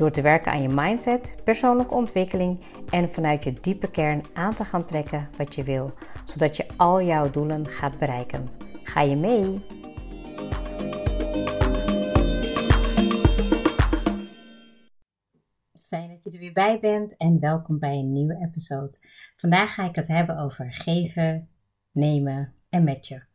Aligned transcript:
Door 0.00 0.10
te 0.10 0.22
werken 0.22 0.52
aan 0.52 0.62
je 0.62 0.68
mindset, 0.68 1.34
persoonlijke 1.44 1.94
ontwikkeling 1.94 2.60
en 2.90 3.12
vanuit 3.12 3.44
je 3.44 3.52
diepe 3.60 3.90
kern 3.90 4.22
aan 4.32 4.54
te 4.54 4.64
gaan 4.64 4.84
trekken 4.84 5.28
wat 5.36 5.54
je 5.54 5.62
wil, 5.62 5.92
zodat 6.24 6.56
je 6.56 6.66
al 6.76 7.02
jouw 7.02 7.30
doelen 7.30 7.66
gaat 7.66 7.98
bereiken. 7.98 8.48
Ga 8.82 9.00
je 9.00 9.16
mee? 9.16 9.64
Fijn 15.88 16.08
dat 16.08 16.24
je 16.24 16.30
er 16.30 16.38
weer 16.38 16.52
bij 16.52 16.80
bent 16.80 17.16
en 17.16 17.40
welkom 17.40 17.78
bij 17.78 17.98
een 17.98 18.12
nieuwe 18.12 18.38
episode. 18.48 18.98
Vandaag 19.36 19.74
ga 19.74 19.84
ik 19.88 19.94
het 19.94 20.08
hebben 20.08 20.38
over 20.38 20.72
geven, 20.72 21.48
nemen 21.92 22.54
en 22.70 22.84
matchen. 22.84 23.28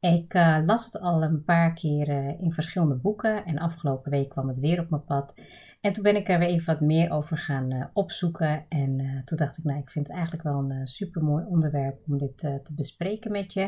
Ik 0.00 0.34
uh, 0.34 0.58
las 0.64 0.84
het 0.84 1.00
al 1.00 1.22
een 1.22 1.44
paar 1.44 1.74
keer 1.74 2.08
uh, 2.08 2.40
in 2.40 2.52
verschillende 2.52 2.94
boeken 2.94 3.44
en 3.44 3.58
afgelopen 3.58 4.10
week 4.10 4.28
kwam 4.28 4.48
het 4.48 4.58
weer 4.58 4.80
op 4.80 4.90
mijn 4.90 5.04
pad. 5.04 5.34
En 5.86 5.92
toen 5.92 6.02
ben 6.02 6.16
ik 6.16 6.28
er 6.28 6.38
weer 6.38 6.48
even 6.48 6.66
wat 6.66 6.80
meer 6.80 7.10
over 7.10 7.38
gaan 7.38 7.74
uh, 7.74 7.84
opzoeken. 7.92 8.64
En 8.68 9.22
toen 9.24 9.38
dacht 9.38 9.58
ik, 9.58 9.64
nou, 9.64 9.78
ik 9.78 9.90
vind 9.90 10.06
het 10.06 10.16
eigenlijk 10.16 10.44
wel 10.44 10.58
een 10.58 10.86
super 10.86 11.24
mooi 11.24 11.44
onderwerp 11.44 11.98
om 12.06 12.18
dit 12.18 12.38
te 12.38 12.74
bespreken 12.74 13.32
met 13.32 13.52
je. 13.52 13.62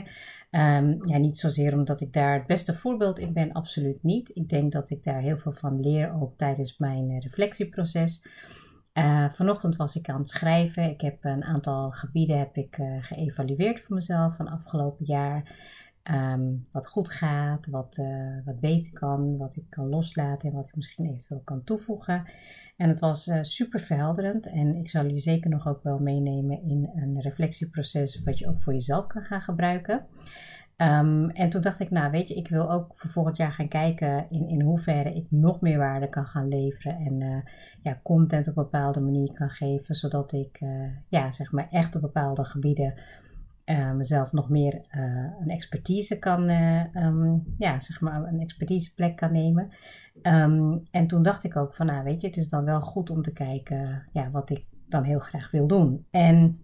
Um, 0.50 1.00
ja, 1.04 1.18
niet 1.18 1.38
zozeer 1.38 1.74
omdat 1.74 2.00
ik 2.00 2.12
daar 2.12 2.34
het 2.34 2.46
beste 2.46 2.74
voorbeeld 2.74 3.18
in 3.18 3.32
ben, 3.32 3.52
absoluut 3.52 4.02
niet. 4.02 4.30
Ik 4.36 4.48
denk 4.48 4.72
dat 4.72 4.90
ik 4.90 5.04
daar 5.04 5.20
heel 5.20 5.38
veel 5.38 5.52
van 5.52 5.80
leer, 5.80 6.20
ook 6.20 6.36
tijdens 6.36 6.78
mijn 6.78 7.20
reflectieproces. 7.20 8.22
vanochtend 9.32 9.76
was 9.76 9.96
ik 9.96 10.08
aan 10.08 10.20
het 10.20 10.28
schrijven. 10.28 10.90
Ik 10.90 11.00
heb 11.00 11.24
een 11.24 11.44
aantal 11.44 11.90
gebieden 11.90 12.38
heb 12.38 12.56
ik, 12.56 12.78
geëvalueerd 13.00 13.80
voor 13.80 13.94
mezelf 13.94 14.36
van 14.36 14.48
afgelopen 14.48 15.04
jaar. 15.04 15.52
Ehm, 16.08 16.54
wat 16.72 16.86
goed 16.86 17.10
gaat, 17.10 17.66
wat, 17.66 17.96
uh, 18.00 18.44
wat 18.44 18.60
beter 18.60 18.92
kan, 18.92 19.36
wat 19.36 19.56
ik 19.56 19.64
kan 19.68 19.88
loslaten 19.88 20.48
en 20.48 20.54
wat 20.54 20.68
ik 20.68 20.76
misschien 20.76 21.06
eventueel 21.06 21.40
kan 21.44 21.64
toevoegen. 21.64 22.24
En 22.76 22.88
het 22.88 23.00
was 23.00 23.26
uh, 23.26 23.38
super 23.42 23.80
verhelderend 23.80 24.46
en 24.46 24.74
ik 24.74 24.90
zal 24.90 25.02
jullie 25.02 25.20
zeker 25.20 25.50
nog 25.50 25.68
ook 25.68 25.82
wel 25.82 25.98
meenemen 25.98 26.62
in 26.62 26.90
een 26.94 27.20
reflectieproces 27.20 28.22
wat 28.22 28.38
je 28.38 28.48
ook 28.48 28.60
voor 28.60 28.72
jezelf 28.72 29.06
kan 29.06 29.22
gaan 29.22 29.40
gebruiken. 29.40 30.06
Um, 30.76 31.30
en 31.30 31.48
toen 31.48 31.62
dacht 31.62 31.80
ik, 31.80 31.90
nou 31.90 32.10
weet 32.10 32.28
je, 32.28 32.34
ik 32.34 32.48
wil 32.48 32.72
ook 32.72 32.92
voor 32.94 33.10
volgend 33.10 33.36
jaar 33.36 33.52
gaan 33.52 33.68
kijken 33.68 34.26
in, 34.30 34.48
in 34.48 34.60
hoeverre 34.60 35.14
ik 35.14 35.26
nog 35.30 35.60
meer 35.60 35.78
waarde 35.78 36.08
kan 36.08 36.26
gaan 36.26 36.48
leveren 36.48 36.96
en 36.96 37.20
uh, 37.20 37.38
ja, 37.82 38.00
content 38.02 38.48
op 38.48 38.54
bepaalde 38.54 39.00
manier 39.00 39.32
kan 39.32 39.50
geven, 39.50 39.94
zodat 39.94 40.32
ik 40.32 40.60
ja, 41.08 41.30
zeg 41.30 41.52
maar 41.52 41.68
echt 41.70 41.94
op 41.94 42.00
bepaalde 42.00 42.44
gebieden 42.44 42.94
uh, 43.70 43.92
mezelf 43.92 44.32
nog 44.32 44.48
meer 44.48 44.74
uh, 44.74 45.32
een 45.40 45.50
expertise 45.50 46.18
kan, 46.18 46.50
uh, 46.50 46.94
um, 46.94 47.54
ja, 47.58 47.80
zeg 47.80 48.00
maar 48.00 48.22
een 48.22 48.40
expertiseplek 48.40 49.16
kan 49.16 49.32
nemen. 49.32 49.70
Um, 50.22 50.86
en 50.90 51.06
toen 51.06 51.22
dacht 51.22 51.44
ik 51.44 51.56
ook 51.56 51.74
van, 51.74 51.86
nou 51.86 52.04
weet 52.04 52.20
je, 52.20 52.26
het 52.26 52.36
is 52.36 52.48
dan 52.48 52.64
wel 52.64 52.80
goed 52.80 53.10
om 53.10 53.22
te 53.22 53.32
kijken 53.32 54.08
ja, 54.12 54.30
wat 54.30 54.50
ik 54.50 54.66
dan 54.86 55.04
heel 55.04 55.18
graag 55.18 55.50
wil 55.50 55.66
doen. 55.66 56.06
En 56.10 56.60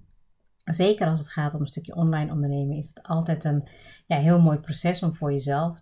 zeker 0.65 1.07
als 1.07 1.19
het 1.19 1.29
gaat 1.29 1.55
om 1.55 1.61
een 1.61 1.67
stukje 1.67 1.95
online 1.95 2.33
ondernemen, 2.33 2.77
is 2.77 2.89
het 2.89 3.03
altijd 3.03 3.45
een 3.45 3.69
ja, 4.07 4.19
heel 4.19 4.41
mooi 4.41 4.59
proces 4.59 5.03
om 5.03 5.15
voor 5.15 5.33
jezelf 5.33 5.81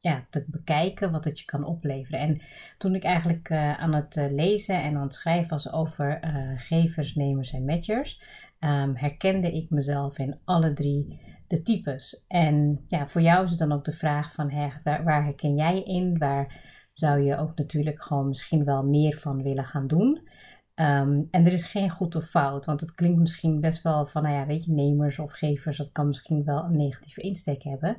ja, 0.00 0.26
te 0.30 0.44
bekijken 0.46 1.12
wat 1.12 1.24
het 1.24 1.38
je 1.38 1.44
kan 1.44 1.64
opleveren. 1.64 2.20
En 2.20 2.40
toen 2.78 2.94
ik 2.94 3.04
eigenlijk 3.04 3.50
aan 3.52 3.94
het 3.94 4.26
lezen 4.30 4.82
en 4.82 4.96
aan 4.96 5.02
het 5.02 5.14
schrijven 5.14 5.50
was 5.50 5.72
over 5.72 6.24
uh, 6.24 6.60
gevers, 6.60 7.14
nemers 7.14 7.52
en 7.52 7.64
matchers, 7.64 8.22
um, 8.64 8.96
herkende 8.96 9.52
ik 9.52 9.70
mezelf 9.70 10.18
in 10.18 10.38
alle 10.44 10.72
drie 10.72 11.20
de 11.46 11.62
types. 11.62 12.24
En 12.28 12.84
ja, 12.88 13.08
voor 13.08 13.20
jou 13.20 13.44
is 13.44 13.50
het 13.50 13.58
dan 13.58 13.72
ook 13.72 13.84
de 13.84 13.92
vraag 13.92 14.32
van 14.32 14.50
hè, 14.50 14.68
waar, 14.82 15.24
herken 15.24 15.54
jij 15.54 15.74
je 15.74 15.84
in? 15.84 16.18
Waar 16.18 16.60
zou 16.92 17.20
je 17.20 17.36
ook 17.36 17.56
natuurlijk 17.56 18.02
gewoon 18.02 18.28
misschien 18.28 18.64
wel 18.64 18.82
meer 18.84 19.16
van 19.16 19.42
willen 19.42 19.64
gaan 19.64 19.86
doen? 19.86 20.28
Um, 20.74 21.28
en 21.30 21.46
er 21.46 21.52
is 21.52 21.66
geen 21.66 21.90
goed 21.90 22.14
of 22.14 22.24
fout, 22.24 22.64
want 22.64 22.80
het 22.80 22.94
klinkt 22.94 23.20
misschien 23.20 23.60
best 23.60 23.82
wel 23.82 24.06
van, 24.06 24.22
nou 24.22 24.34
ja, 24.34 24.46
weet 24.46 24.64
je, 24.64 24.72
nemers 24.72 25.18
of 25.18 25.32
gevers, 25.32 25.76
dat 25.76 25.92
kan 25.92 26.06
misschien 26.06 26.44
wel 26.44 26.64
een 26.64 26.76
negatieve 26.76 27.20
insteek 27.20 27.62
hebben. 27.62 27.96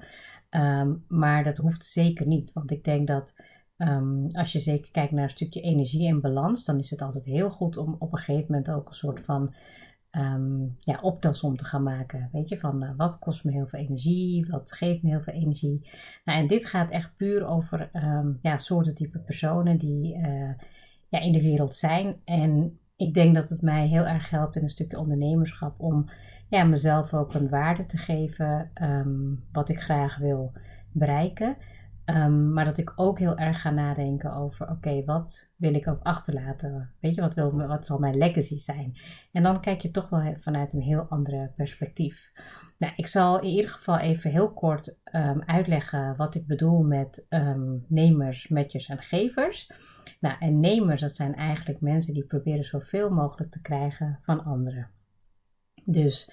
Um, 0.50 1.06
maar 1.07 1.44
dat 1.44 1.57
hoeft 1.57 1.85
zeker 1.85 2.28
niet, 2.28 2.53
want 2.53 2.72
ik 2.72 2.84
denk 2.84 3.07
dat 3.07 3.35
als 4.31 4.51
je 4.51 4.59
zeker 4.59 4.91
kijkt 4.91 5.12
naar 5.12 5.24
een 5.24 5.30
stukje 5.30 5.62
energie 5.62 6.07
en 6.07 6.22
balans, 6.22 6.66
dan 6.66 6.80
is 6.80 6.90
het 6.90 7.01
altijd 7.01 7.25
heel 7.25 7.50
goed 7.50 7.78
om 7.78 7.95
op 8.00 8.12
een 8.12 8.18
gegeven 8.18 8.45
moment 8.50 8.72
ook 8.72 8.90
een 8.90 8.95
soort 8.95 9.19
van 9.19 9.53
um, 10.18 10.75
ja, 10.79 11.00
optelsom 11.01 11.57
te 11.57 11.66
gaan 11.66 11.84
maken. 11.84 12.29
Weet 12.31 12.50
je, 12.50 12.59
van 12.59 12.84
uh, 12.84 12.90
wat 12.97 13.19
kost 13.19 13.44
me 13.44 13.51
heel 13.51 13.68
veel 13.68 13.79
energie, 13.79 14.46
wat 14.50 14.74
geeft 14.74 15.03
me 15.03 15.09
heel 15.09 15.22
veel 15.22 15.34
energie. 15.34 15.90
Nou, 16.25 16.40
en 16.40 16.47
dit 16.47 16.66
gaat 16.66 16.90
echt 16.90 17.16
puur 17.16 17.46
over 17.46 17.90
um, 17.94 18.40
ja, 18.41 18.57
soorten 18.57 18.96
type 18.96 19.19
personen 19.19 19.78
die 19.78 20.18
uh, 20.18 20.51
ja, 21.09 21.19
in 21.19 21.31
de 21.31 21.41
wereld 21.41 21.75
zijn. 21.75 22.16
En 22.25 22.79
ik 22.96 23.13
denk 23.13 23.35
dat 23.35 23.50
het 23.50 23.62
mij 23.62 23.88
heel 23.88 24.06
erg 24.06 24.29
helpt 24.29 24.56
in 24.56 24.63
een 24.63 24.69
stukje 24.69 25.00
ondernemerschap 25.00 25.79
om 25.79 26.09
ja, 26.50 26.63
mezelf 26.63 27.13
ook 27.13 27.34
een 27.34 27.50
waarde 27.50 27.85
te 27.85 27.97
geven 27.97 28.72
um, 28.81 29.44
wat 29.51 29.69
ik 29.69 29.80
graag 29.80 30.18
wil 30.18 30.51
bereiken. 30.91 31.57
Um, 32.05 32.53
maar 32.53 32.65
dat 32.65 32.77
ik 32.77 32.93
ook 32.95 33.19
heel 33.19 33.37
erg 33.37 33.61
ga 33.61 33.69
nadenken 33.69 34.33
over: 34.35 34.69
oké, 34.69 35.03
wat 35.03 35.51
wil 35.55 35.73
ik 35.73 35.87
ook 35.87 36.01
achterlaten? 36.01 36.93
Weet 36.99 37.15
je, 37.15 37.21
wat, 37.21 37.33
wil, 37.33 37.51
wat 37.51 37.85
zal 37.85 37.97
mijn 37.97 38.17
legacy 38.17 38.57
zijn? 38.57 38.93
En 39.31 39.43
dan 39.43 39.61
kijk 39.61 39.81
je 39.81 39.91
toch 39.91 40.09
wel 40.09 40.35
vanuit 40.39 40.73
een 40.73 40.81
heel 40.81 41.05
andere 41.09 41.51
perspectief. 41.55 42.31
Nou, 42.77 42.93
ik 42.95 43.07
zal 43.07 43.39
in 43.39 43.49
ieder 43.49 43.71
geval 43.71 43.97
even 43.97 44.31
heel 44.31 44.53
kort 44.53 44.97
um, 45.15 45.41
uitleggen 45.45 46.15
wat 46.15 46.35
ik 46.35 46.47
bedoel 46.47 46.83
met 46.83 47.25
um, 47.29 47.85
nemers, 47.87 48.47
matchers 48.47 48.87
en 48.89 49.01
gevers. 49.01 49.71
Nou, 50.19 50.35
en 50.39 50.59
nemers, 50.59 51.01
dat 51.01 51.15
zijn 51.15 51.35
eigenlijk 51.35 51.81
mensen 51.81 52.13
die 52.13 52.25
proberen 52.25 52.65
zoveel 52.65 53.09
mogelijk 53.09 53.51
te 53.51 53.61
krijgen 53.61 54.19
van 54.21 54.43
anderen. 54.43 54.89
Dus 55.83 56.31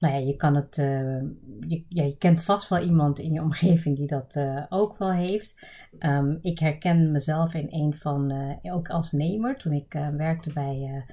nou 0.00 0.14
ja, 0.14 0.20
je 0.20 0.36
kan 0.36 0.54
het, 0.54 0.76
uh, 0.78 1.20
je, 1.60 1.84
ja, 1.88 2.02
je 2.02 2.16
kent 2.18 2.42
vast 2.42 2.68
wel 2.68 2.82
iemand 2.82 3.18
in 3.18 3.32
je 3.32 3.42
omgeving 3.42 3.96
die 3.96 4.06
dat 4.06 4.36
uh, 4.36 4.64
ook 4.68 4.98
wel 4.98 5.12
heeft. 5.12 5.66
Um, 5.98 6.38
ik 6.42 6.58
herken 6.58 7.12
mezelf 7.12 7.54
in 7.54 7.66
een 7.70 7.94
van, 7.94 8.32
uh, 8.32 8.74
ook 8.74 8.88
als 8.88 9.12
nemer, 9.12 9.56
toen 9.56 9.72
ik 9.72 9.92
werkte 10.16 10.52
bij, 10.52 11.04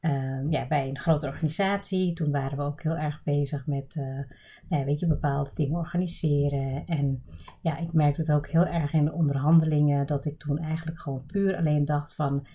ehm, 0.00 0.50
ja, 0.50 0.66
bij 0.66 0.88
een 0.88 0.98
grote 0.98 1.26
organisatie. 1.26 2.12
Toen 2.12 2.30
waren 2.30 2.58
we 2.58 2.64
ook 2.64 2.82
heel 2.82 2.96
erg 2.96 3.22
bezig 3.24 3.66
met, 3.66 3.94
nou 4.68 4.80
ja, 4.80 4.84
weet 4.84 5.00
je, 5.00 5.06
bepaalde 5.06 5.50
dingen 5.54 5.78
organiseren. 5.78 6.82
En 6.86 7.22
ja, 7.60 7.78
ik 7.78 7.92
merkte 7.92 8.20
het 8.20 8.32
ook 8.32 8.48
heel 8.48 8.66
erg 8.66 8.92
in 8.92 9.04
de 9.04 9.12
onderhandelingen, 9.12 10.06
dat 10.06 10.24
ik 10.24 10.38
toen 10.38 10.58
eigenlijk 10.58 10.98
gewoon 10.98 11.26
puur 11.26 11.56
alleen 11.56 11.84
dacht 11.84 12.14
van 12.14 12.46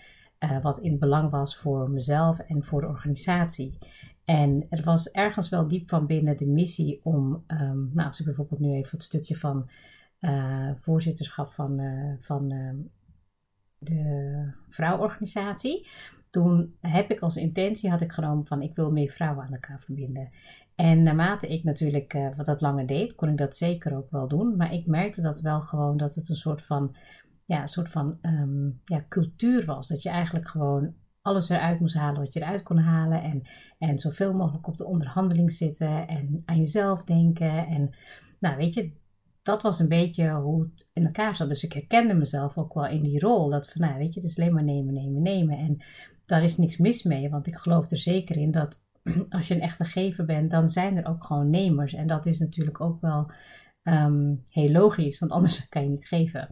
wat 0.61 0.79
in 0.79 0.99
belang 0.99 1.29
was 1.29 1.57
voor 1.57 1.89
mezelf 1.89 2.39
en 2.39 2.63
voor 2.63 2.81
de 2.81 2.87
organisatie. 2.87 3.77
En 4.25 4.65
er 4.69 4.83
was 4.83 5.11
ergens 5.11 5.49
wel 5.49 5.67
diep 5.67 5.89
van 5.89 6.05
binnen 6.05 6.37
de 6.37 6.47
missie 6.47 6.99
om, 7.03 7.43
um, 7.47 7.91
nou 7.93 8.07
als 8.07 8.19
ik 8.19 8.25
bijvoorbeeld 8.25 8.59
nu 8.59 8.73
even 8.73 8.97
het 8.97 9.03
stukje 9.03 9.35
van 9.35 9.69
uh, 10.19 10.71
voorzitterschap 10.75 11.51
van, 11.51 11.79
uh, 11.79 12.13
van 12.19 12.51
uh, 12.51 12.73
de 13.77 14.51
vrouworganisatie. 14.67 15.87
Toen 16.29 16.75
heb 16.81 17.11
ik 17.11 17.19
als 17.19 17.35
intentie 17.35 17.89
had 17.89 18.01
ik 18.01 18.11
genomen 18.11 18.45
van 18.45 18.61
ik 18.61 18.75
wil 18.75 18.89
meer 18.89 19.09
vrouwen 19.09 19.45
aan 19.45 19.53
elkaar 19.53 19.79
verbinden. 19.79 20.29
En 20.75 21.03
naarmate 21.03 21.47
ik 21.47 21.63
natuurlijk 21.63 22.17
wat 22.35 22.45
dat 22.45 22.61
langer 22.61 22.85
deed, 22.85 23.15
kon 23.15 23.29
ik 23.29 23.37
dat 23.37 23.55
zeker 23.55 23.95
ook 23.95 24.11
wel 24.11 24.27
doen. 24.27 24.55
Maar 24.57 24.73
ik 24.73 24.87
merkte 24.87 25.21
dat 25.21 25.41
wel 25.41 25.61
gewoon 25.61 25.97
dat 25.97 26.15
het 26.15 26.29
een 26.29 26.35
soort 26.35 26.61
van, 26.61 26.95
ja, 27.45 27.61
een 27.61 27.67
soort 27.67 27.89
van 27.89 28.17
um, 28.21 28.81
ja, 28.85 29.05
cultuur 29.09 29.65
was. 29.65 29.87
Dat 29.87 30.01
je 30.01 30.09
eigenlijk 30.09 30.47
gewoon 30.47 30.93
alles 31.21 31.49
eruit 31.49 31.79
moest 31.79 31.95
halen 31.95 32.21
wat 32.21 32.33
je 32.33 32.41
eruit 32.41 32.63
kon 32.63 32.77
halen. 32.77 33.23
En, 33.23 33.41
en 33.77 33.99
zoveel 33.99 34.33
mogelijk 34.33 34.67
op 34.67 34.77
de 34.77 34.85
onderhandeling 34.85 35.51
zitten 35.51 36.07
en 36.07 36.41
aan 36.45 36.57
jezelf 36.57 37.03
denken. 37.03 37.67
En 37.67 37.95
nou, 38.39 38.57
weet 38.57 38.73
je, 38.73 38.91
dat 39.41 39.61
was 39.61 39.79
een 39.79 39.87
beetje 39.87 40.29
hoe 40.31 40.61
het 40.61 40.89
in 40.93 41.05
elkaar 41.05 41.35
zat. 41.35 41.49
Dus 41.49 41.63
ik 41.63 41.73
herkende 41.73 42.13
mezelf 42.13 42.57
ook 42.57 42.73
wel 42.73 42.87
in 42.87 43.03
die 43.03 43.19
rol. 43.19 43.49
Dat 43.49 43.69
van, 43.69 43.81
nou, 43.81 43.97
weet 43.97 44.13
je, 44.13 44.19
het 44.19 44.29
is 44.29 44.39
alleen 44.39 44.53
maar 44.53 44.63
nemen, 44.63 44.93
nemen, 44.93 45.21
nemen. 45.21 45.57
En 45.57 45.83
daar 46.25 46.43
is 46.43 46.57
niks 46.57 46.77
mis 46.77 47.03
mee, 47.03 47.29
want 47.29 47.47
ik 47.47 47.55
geloof 47.55 47.91
er 47.91 47.97
zeker 47.97 48.37
in 48.37 48.51
dat 48.51 48.83
als 49.29 49.47
je 49.47 49.55
een 49.55 49.61
echte 49.61 49.85
gever 49.85 50.25
bent, 50.25 50.51
dan 50.51 50.69
zijn 50.69 50.97
er 50.97 51.07
ook 51.07 51.23
gewoon 51.23 51.49
nemers. 51.49 51.93
En 51.93 52.07
dat 52.07 52.25
is 52.25 52.39
natuurlijk 52.39 52.81
ook 52.81 53.01
wel 53.01 53.31
um, 53.83 54.41
heel 54.49 54.69
logisch, 54.69 55.19
want 55.19 55.31
anders 55.31 55.67
kan 55.69 55.83
je 55.83 55.89
niet 55.89 56.07
geven. 56.07 56.49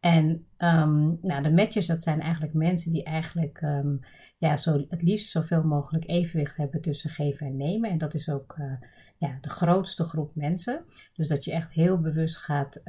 En 0.00 0.26
um, 0.58 1.18
nou, 1.22 1.42
de 1.42 1.52
matchers, 1.52 1.86
dat 1.86 2.02
zijn 2.02 2.20
eigenlijk 2.20 2.54
mensen 2.54 2.92
die 2.92 3.04
eigenlijk 3.04 3.60
um, 3.60 4.00
ja, 4.38 4.56
zo, 4.56 4.84
het 4.88 5.02
liefst 5.02 5.30
zoveel 5.30 5.62
mogelijk 5.62 6.08
evenwicht 6.08 6.56
hebben 6.56 6.80
tussen 6.80 7.10
geven 7.10 7.46
en 7.46 7.56
nemen. 7.56 7.90
En 7.90 7.98
dat 7.98 8.14
is 8.14 8.28
ook 8.28 8.56
uh, 8.58 8.72
ja, 9.18 9.38
de 9.40 9.50
grootste 9.50 10.04
groep 10.04 10.34
mensen. 10.34 10.84
Dus 11.14 11.28
dat 11.28 11.44
je 11.44 11.52
echt 11.52 11.72
heel 11.72 12.00
bewust 12.00 12.36
gaat 12.36 12.82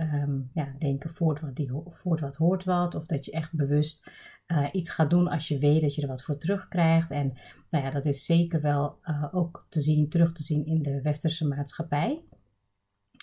ja, 0.53 0.73
denken 0.77 1.13
voort 1.13 1.41
wat, 1.41 1.55
die, 1.55 1.71
voort 1.89 2.19
wat 2.19 2.35
hoort 2.35 2.63
wat. 2.63 2.95
Of 2.95 3.05
dat 3.05 3.25
je 3.25 3.31
echt 3.31 3.53
bewust 3.53 4.09
uh, 4.47 4.67
iets 4.71 4.89
gaat 4.89 5.09
doen 5.09 5.27
als 5.27 5.47
je 5.47 5.59
weet 5.59 5.81
dat 5.81 5.95
je 5.95 6.01
er 6.01 6.07
wat 6.07 6.23
voor 6.23 6.37
terugkrijgt. 6.37 7.11
En 7.11 7.33
nou 7.69 7.83
ja, 7.85 7.91
dat 7.91 8.05
is 8.05 8.25
zeker 8.25 8.61
wel 8.61 8.97
uh, 9.03 9.25
ook 9.31 9.65
te 9.69 9.81
zien, 9.81 10.09
terug 10.09 10.33
te 10.33 10.43
zien 10.43 10.65
in 10.65 10.81
de 10.81 11.01
westerse 11.01 11.47
maatschappij. 11.47 12.21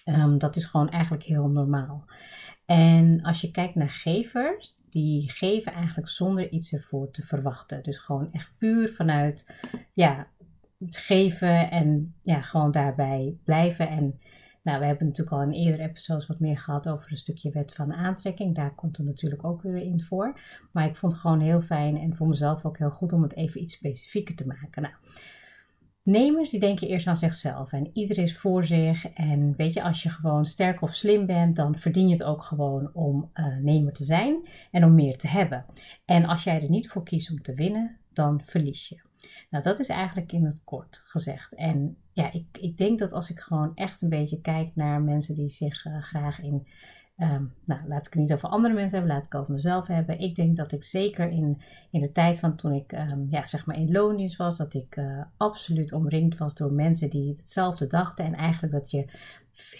Um, 0.04 0.38
dat 0.38 0.56
is 0.56 0.64
gewoon 0.64 0.88
eigenlijk 0.88 1.22
heel 1.22 1.48
normaal. 1.48 2.04
En 2.66 3.22
als 3.22 3.40
je 3.40 3.50
kijkt 3.50 3.74
naar 3.74 3.90
gevers, 3.90 4.76
die 4.90 5.30
geven 5.30 5.72
eigenlijk 5.72 6.08
zonder 6.08 6.50
iets 6.50 6.72
ervoor 6.72 7.10
te 7.10 7.22
verwachten. 7.22 7.82
Dus 7.82 7.98
gewoon 7.98 8.32
echt 8.32 8.52
puur 8.58 8.88
vanuit 8.88 9.54
ja, 9.92 10.28
het 10.78 10.96
geven 10.96 11.70
en 11.70 12.14
ja, 12.22 12.42
gewoon 12.42 12.70
daarbij 12.70 13.36
blijven. 13.44 13.88
En 13.88 14.20
nou, 14.62 14.78
we 14.80 14.86
hebben 14.86 15.06
natuurlijk 15.06 15.36
al 15.36 15.42
in 15.42 15.50
eerdere 15.50 15.82
episodes 15.82 16.26
wat 16.26 16.40
meer 16.40 16.58
gehad 16.58 16.88
over 16.88 17.10
een 17.10 17.16
stukje 17.16 17.50
wet 17.50 17.74
van 17.74 17.92
aantrekking. 17.92 18.54
Daar 18.54 18.74
komt 18.74 18.96
het 18.96 19.06
natuurlijk 19.06 19.44
ook 19.44 19.62
weer 19.62 19.76
in 19.76 20.02
voor. 20.02 20.38
Maar 20.72 20.86
ik 20.86 20.96
vond 20.96 21.12
het 21.12 21.20
gewoon 21.20 21.40
heel 21.40 21.62
fijn 21.62 21.96
en 21.98 22.16
voor 22.16 22.28
mezelf 22.28 22.64
ook 22.64 22.78
heel 22.78 22.90
goed 22.90 23.12
om 23.12 23.22
het 23.22 23.34
even 23.34 23.62
iets 23.62 23.74
specifieker 23.74 24.34
te 24.34 24.46
maken. 24.46 24.82
Nou, 24.82 24.94
Nemers 26.04 26.50
die 26.50 26.60
denken 26.60 26.88
eerst 26.88 27.06
aan 27.06 27.16
zichzelf 27.16 27.72
en 27.72 27.90
ieder 27.92 28.18
is 28.18 28.38
voor 28.38 28.64
zich. 28.64 29.06
En 29.08 29.54
weet 29.56 29.72
je, 29.72 29.82
als 29.82 30.02
je 30.02 30.10
gewoon 30.10 30.46
sterk 30.46 30.82
of 30.82 30.94
slim 30.94 31.26
bent, 31.26 31.56
dan 31.56 31.76
verdien 31.76 32.06
je 32.08 32.12
het 32.12 32.22
ook 32.22 32.42
gewoon 32.42 32.90
om 32.92 33.30
uh, 33.34 33.56
nemer 33.56 33.92
te 33.92 34.04
zijn 34.04 34.48
en 34.70 34.84
om 34.84 34.94
meer 34.94 35.18
te 35.18 35.28
hebben. 35.28 35.64
En 36.04 36.24
als 36.24 36.44
jij 36.44 36.62
er 36.62 36.70
niet 36.70 36.88
voor 36.88 37.02
kiest 37.02 37.30
om 37.30 37.42
te 37.42 37.54
winnen, 37.54 37.96
dan 38.12 38.40
verlies 38.44 38.88
je. 38.88 39.00
Nou, 39.50 39.64
dat 39.64 39.78
is 39.78 39.88
eigenlijk 39.88 40.32
in 40.32 40.44
het 40.44 40.64
kort 40.64 41.02
gezegd. 41.04 41.54
En 41.54 41.96
ja, 42.12 42.32
ik, 42.32 42.46
ik 42.60 42.76
denk 42.76 42.98
dat 42.98 43.12
als 43.12 43.30
ik 43.30 43.40
gewoon 43.40 43.72
echt 43.74 44.02
een 44.02 44.08
beetje 44.08 44.40
kijk 44.40 44.70
naar 44.74 45.02
mensen 45.02 45.34
die 45.34 45.48
zich 45.48 45.84
uh, 45.84 46.02
graag 46.02 46.40
in 46.40 46.66
Um, 47.18 47.52
nou, 47.64 47.80
laat 47.88 48.06
ik 48.06 48.12
het 48.12 48.22
niet 48.22 48.32
over 48.32 48.48
andere 48.48 48.74
mensen 48.74 48.98
hebben, 48.98 49.16
laat 49.16 49.26
ik 49.26 49.32
het 49.32 49.40
over 49.40 49.54
mezelf 49.54 49.86
hebben. 49.86 50.20
Ik 50.20 50.36
denk 50.36 50.56
dat 50.56 50.72
ik 50.72 50.84
zeker 50.84 51.30
in, 51.30 51.62
in 51.90 52.00
de 52.00 52.12
tijd 52.12 52.38
van 52.38 52.56
toen 52.56 52.72
ik 52.72 52.92
um, 52.92 53.26
ja, 53.30 53.44
zeg 53.44 53.66
maar 53.66 53.76
in 53.76 53.92
loondienst 53.92 54.36
was, 54.36 54.56
dat 54.56 54.74
ik 54.74 54.96
uh, 54.96 55.22
absoluut 55.36 55.92
omringd 55.92 56.38
was 56.38 56.54
door 56.54 56.72
mensen 56.72 57.10
die 57.10 57.36
hetzelfde 57.36 57.86
dachten. 57.86 58.24
En 58.24 58.34
eigenlijk 58.34 58.72
dat 58.72 58.90
je 58.90 59.04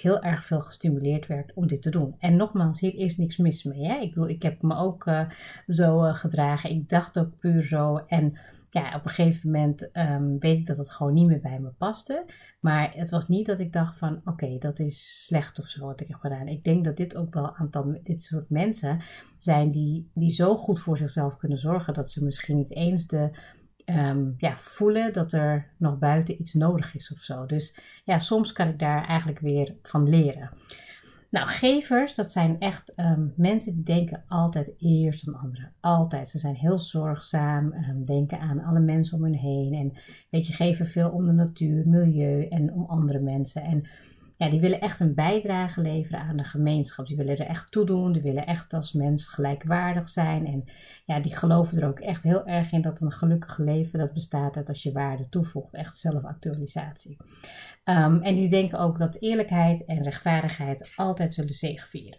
heel 0.01 0.23
erg 0.23 0.45
veel 0.45 0.61
gestimuleerd 0.61 1.27
werd 1.27 1.53
om 1.55 1.67
dit 1.67 1.83
te 1.83 1.91
doen. 1.91 2.17
En 2.19 2.37
nogmaals, 2.37 2.81
hier 2.81 2.95
is 2.95 3.17
niks 3.17 3.37
mis 3.37 3.63
mee. 3.63 3.87
Hè? 3.87 3.95
Ik 3.95 4.15
bedoel, 4.15 4.29
ik 4.29 4.43
heb 4.43 4.63
me 4.63 4.77
ook 4.77 5.07
uh, 5.07 5.31
zo 5.67 6.05
uh, 6.05 6.15
gedragen. 6.15 6.71
Ik 6.71 6.89
dacht 6.89 7.19
ook 7.19 7.39
puur 7.39 7.65
zo. 7.65 8.05
En 8.07 8.39
ja, 8.75 8.95
op 8.95 9.05
een 9.05 9.11
gegeven 9.11 9.51
moment 9.51 9.91
um, 9.93 10.39
weet 10.39 10.59
ik 10.59 10.67
dat 10.67 10.79
het 10.79 10.91
gewoon 10.91 11.13
niet 11.13 11.27
meer 11.27 11.41
bij 11.41 11.59
me 11.61 11.69
paste. 11.69 12.25
Maar 12.61 12.93
het 12.95 13.11
was 13.11 13.29
niet 13.29 13.47
dat 13.47 13.59
ik 13.59 13.73
dacht 13.73 13.99
van 13.99 14.21
oké, 14.25 14.59
dat 14.59 14.79
is 14.79 15.25
slecht 15.27 15.61
of 15.61 15.67
zo 15.67 15.87
wat 15.87 16.01
ik 16.01 16.09
heb 16.09 16.19
gedaan. 16.19 16.49
Ik 16.49 16.63
denk 16.63 16.85
dat 16.85 16.97
dit 16.97 17.17
ook 17.17 17.35
wel 17.35 17.45
een 17.45 17.55
aantal, 17.55 17.99
dit 18.03 18.23
soort 18.23 18.51
mensen 18.51 19.01
zijn 19.39 19.71
die, 19.71 20.11
die 20.15 20.31
zo 20.31 20.57
goed 20.57 20.81
voor 20.81 20.99
zichzelf 20.99 21.37
kunnen 21.37 21.59
zorgen 21.59 21.95
dat 21.95 22.11
ze 22.11 22.25
misschien 22.25 22.57
niet 22.57 22.75
eens 22.75 23.07
de 23.07 23.31
um, 23.85 24.35
ja, 24.39 24.57
voelen 24.57 25.13
dat 25.13 25.33
er 25.33 25.73
nog 25.79 25.99
buiten 25.99 26.41
iets 26.41 26.55
nodig 26.55 26.95
is 26.95 27.13
of 27.13 27.21
zo. 27.21 27.47
Dus 27.47 27.79
ja, 28.05 28.19
soms 28.19 28.53
kan 28.53 28.69
ik 28.69 28.79
daar 28.79 29.07
eigenlijk 29.07 29.41
weer 29.41 29.75
van 29.83 30.09
leren. 30.09 30.51
Nou, 31.35 31.49
gevers, 31.49 32.15
dat 32.15 32.33
zijn 32.33 32.61
echt 32.61 32.99
um, 32.99 33.33
mensen 33.37 33.75
die 33.75 33.83
denken 33.83 34.25
altijd 34.29 34.75
eerst 34.79 35.29
aan 35.29 35.35
anderen. 35.35 35.73
Altijd. 35.81 36.29
Ze 36.29 36.39
zijn 36.39 36.55
heel 36.55 36.79
zorgzaam, 36.79 37.73
um, 37.73 38.05
denken 38.05 38.41
aan 38.41 38.61
alle 38.61 38.81
mensen 38.81 39.17
om 39.17 39.25
hun 39.25 39.35
heen. 39.35 39.73
En 39.75 39.93
weet 40.31 40.47
je, 40.47 40.53
geven 40.53 40.87
veel 40.87 41.11
om 41.11 41.27
de 41.27 41.33
natuur, 41.33 41.89
milieu 41.89 42.47
en 42.47 42.73
om 42.73 42.85
andere 42.85 43.21
mensen. 43.21 43.63
En 43.63 43.89
die 44.51 44.61
willen 44.61 44.81
echt 44.81 45.01
een 45.01 45.15
bijdrage 45.15 45.81
leveren 45.81 46.21
aan 46.21 46.37
de 46.37 46.45
gemeenschap. 46.45 47.07
Die 47.07 47.17
willen 47.17 47.39
er 47.39 47.47
echt 47.47 47.71
toe 47.71 47.87
doen. 47.87 48.13
Die 48.13 48.23
willen 48.23 48.47
echt 48.47 48.73
als 48.73 48.93
mens 48.93 49.29
gelijkwaardig 49.29 50.09
zijn. 50.09 50.47
En 50.47 50.65
ja, 51.05 51.21
die 51.21 51.37
geloven 51.37 51.81
er 51.81 51.89
ook 51.89 52.01
echt 52.01 52.23
heel 52.23 52.47
erg 52.47 52.73
in 52.73 52.81
dat 52.81 53.01
een 53.01 53.13
gelukkig 53.13 53.59
leven 53.59 53.99
dat 53.99 54.13
bestaat 54.13 54.57
uit 54.57 54.69
als 54.69 54.83
je 54.83 54.93
waarde 54.93 55.29
toevoegt. 55.29 55.75
Echt 55.75 55.97
zelfactualisatie. 55.97 57.17
Um, 57.85 58.23
en 58.23 58.35
die 58.35 58.49
denken 58.49 58.79
ook 58.79 58.99
dat 58.99 59.17
eerlijkheid 59.21 59.85
en 59.85 60.03
rechtvaardigheid 60.03 60.93
altijd 60.97 61.35
zullen 61.35 61.55
zegevieren. 61.55 62.19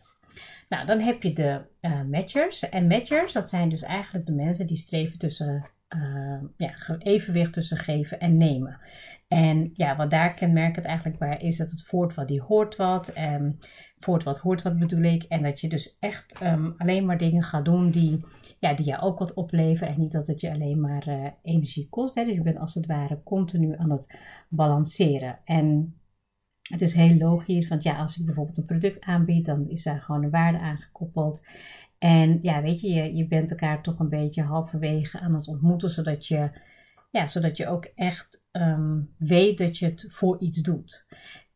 Nou, 0.70 0.86
dan 0.86 1.00
heb 1.00 1.24
je 1.24 1.34
de 1.34 1.62
uh, 1.82 2.02
matchers. 2.02 2.70
En 2.70 2.88
matchers, 2.88 3.34
dat 3.34 3.50
zijn 3.50 3.70
dus 3.70 3.82
eigenlijk 3.82 4.26
de 4.26 4.34
mensen 4.34 4.68
die 4.68 4.78
streven 4.78 5.18
tussen 5.18 5.66
uh, 5.96 6.50
ja, 6.58 6.98
evenwicht 6.98 7.54
tussen 7.54 7.78
geven 7.78 8.20
en 8.20 8.38
nemen. 8.38 8.80
En 9.28 9.70
ja, 9.74 9.96
wat 9.96 10.10
daar 10.10 10.34
kenmerkend 10.34 10.86
eigenlijk 10.86 11.18
bij 11.18 11.38
is 11.38 11.58
dat 11.58 11.72
het 11.72 11.84
voort 11.84 12.14
wat 12.14 12.28
die 12.28 12.42
hoort 12.42 12.76
wat. 12.76 13.08
En 13.08 13.60
voort 14.00 14.24
wat 14.24 14.38
hoort 14.38 14.62
wat 14.62 14.78
bedoel 14.78 15.04
ik. 15.04 15.24
En 15.24 15.44
dat 15.44 15.62
je 15.62 15.70
dus 15.70 15.98
echt 16.00 16.42
um, 16.44 16.74
alleen 16.78 17.06
maar 17.06 17.18
dingen 17.18 17.44
gaat 17.44 17.66
doen 17.66 17.92
die, 17.92 18.26
ja, 18.60 18.74
die 18.74 18.86
jou 18.86 19.02
ook 19.02 19.20
wat 19.20 19.34
opleveren. 19.34 19.94
En 19.94 20.00
niet 20.00 20.12
dat 20.12 20.28
het 20.28 20.42
je 20.42 20.52
alleen 20.52 20.80
maar 20.80 21.08
uh, 21.08 21.28
energie 21.42 21.90
kost. 21.90 22.16
Hè. 22.16 22.26
Dus 22.26 22.36
je 22.36 22.42
bent 22.42 22.58
als 22.58 22.74
het 22.74 22.86
ware 22.86 23.22
continu 23.24 23.76
aan 23.78 23.92
het 23.92 24.20
balanceren. 24.50 25.40
En 25.44 25.96
het 26.70 26.82
is 26.82 26.94
heel 26.94 27.18
logisch, 27.18 27.68
want 27.68 27.84
ja, 27.84 27.98
als 27.98 28.18
ik 28.18 28.26
bijvoorbeeld 28.26 28.58
een 28.58 28.66
product 28.66 29.02
aanbied, 29.02 29.46
dan 29.46 29.70
is 29.70 29.84
daar 29.84 30.02
gewoon 30.02 30.24
een 30.24 30.30
waarde 30.30 30.60
aan 30.60 30.78
gekoppeld. 30.78 31.46
En 31.98 32.40
ja, 32.42 32.62
weet 32.62 32.82
je, 32.82 32.90
je, 32.90 33.16
je 33.16 33.28
bent 33.28 33.52
elkaar 33.52 33.84
toch 33.84 34.00
een 34.00 34.10
beetje 34.10 34.44
halverwege 34.44 35.20
aan 35.20 35.36
het 35.36 35.48
ontmoeten, 35.48 35.90
zodat 35.90 36.28
je, 36.28 36.50
ja, 37.12 37.28
zodat 37.28 37.58
je 37.58 37.68
ook 37.68 37.86
echt 37.96 38.46
um, 38.52 39.12
weet 39.18 39.58
dat 39.58 39.78
je 39.78 39.86
het 39.86 40.06
voor 40.10 40.40
iets 40.40 40.62
doet. 40.62 41.06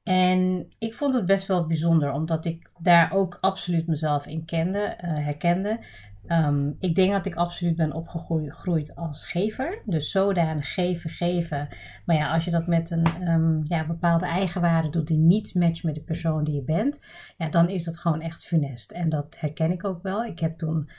En 0.04 0.72
ik 0.80 0.94
vond 0.94 1.14
het 1.14 1.26
best 1.26 1.48
wel 1.48 1.68
bijzonder, 1.68 2.12
omdat 2.12 2.46
ik 2.46 2.70
daar 2.80 3.14
ook 3.14 3.38
absoluut 3.42 3.88
mezelf 3.88 4.26
in 4.26 4.46
kende, 4.46 4.80
uh, 4.80 5.26
herkende. 5.26 5.80
Um, 6.28 6.76
ik 6.80 6.96
denk 6.96 7.12
dat 7.12 7.26
ik 7.26 7.36
absoluut 7.36 7.76
ben 7.76 7.94
opgegroeid 7.94 8.96
als 8.96 9.26
gever. 9.26 9.82
Dus 9.86 10.12
zodanig 10.12 10.74
geven, 10.74 11.10
geven. 11.10 11.68
Maar 12.06 12.16
ja, 12.16 12.34
als 12.34 12.46
je 12.46 12.52
dat 12.52 12.68
met 12.68 12.92
een 12.92 13.28
um, 13.28 13.62
ja, 13.68 13.86
bepaalde 13.86 14.26
eigenwaarde 14.26 14.90
doet 14.90 15.08
die 15.08 15.18
niet 15.18 15.56
matcht 15.56 15.84
met 15.84 15.96
de 15.96 16.02
persoon 16.02 16.44
die 16.44 16.56
je 16.56 16.64
bent, 16.64 17.00
ja, 17.38 17.50
dan 17.50 17.70
is 17.70 17.84
dat 17.84 17.98
gewoon 17.98 18.22
echt 18.22 18.46
funest. 18.46 18.92
En 18.92 19.10
dat 19.10 19.40
herken 19.40 19.72
ik 19.72 19.86
ook 19.86 20.04
wel. 20.04 20.26
Ik 20.26 20.40
heb 20.40 20.58
toen 20.58 20.90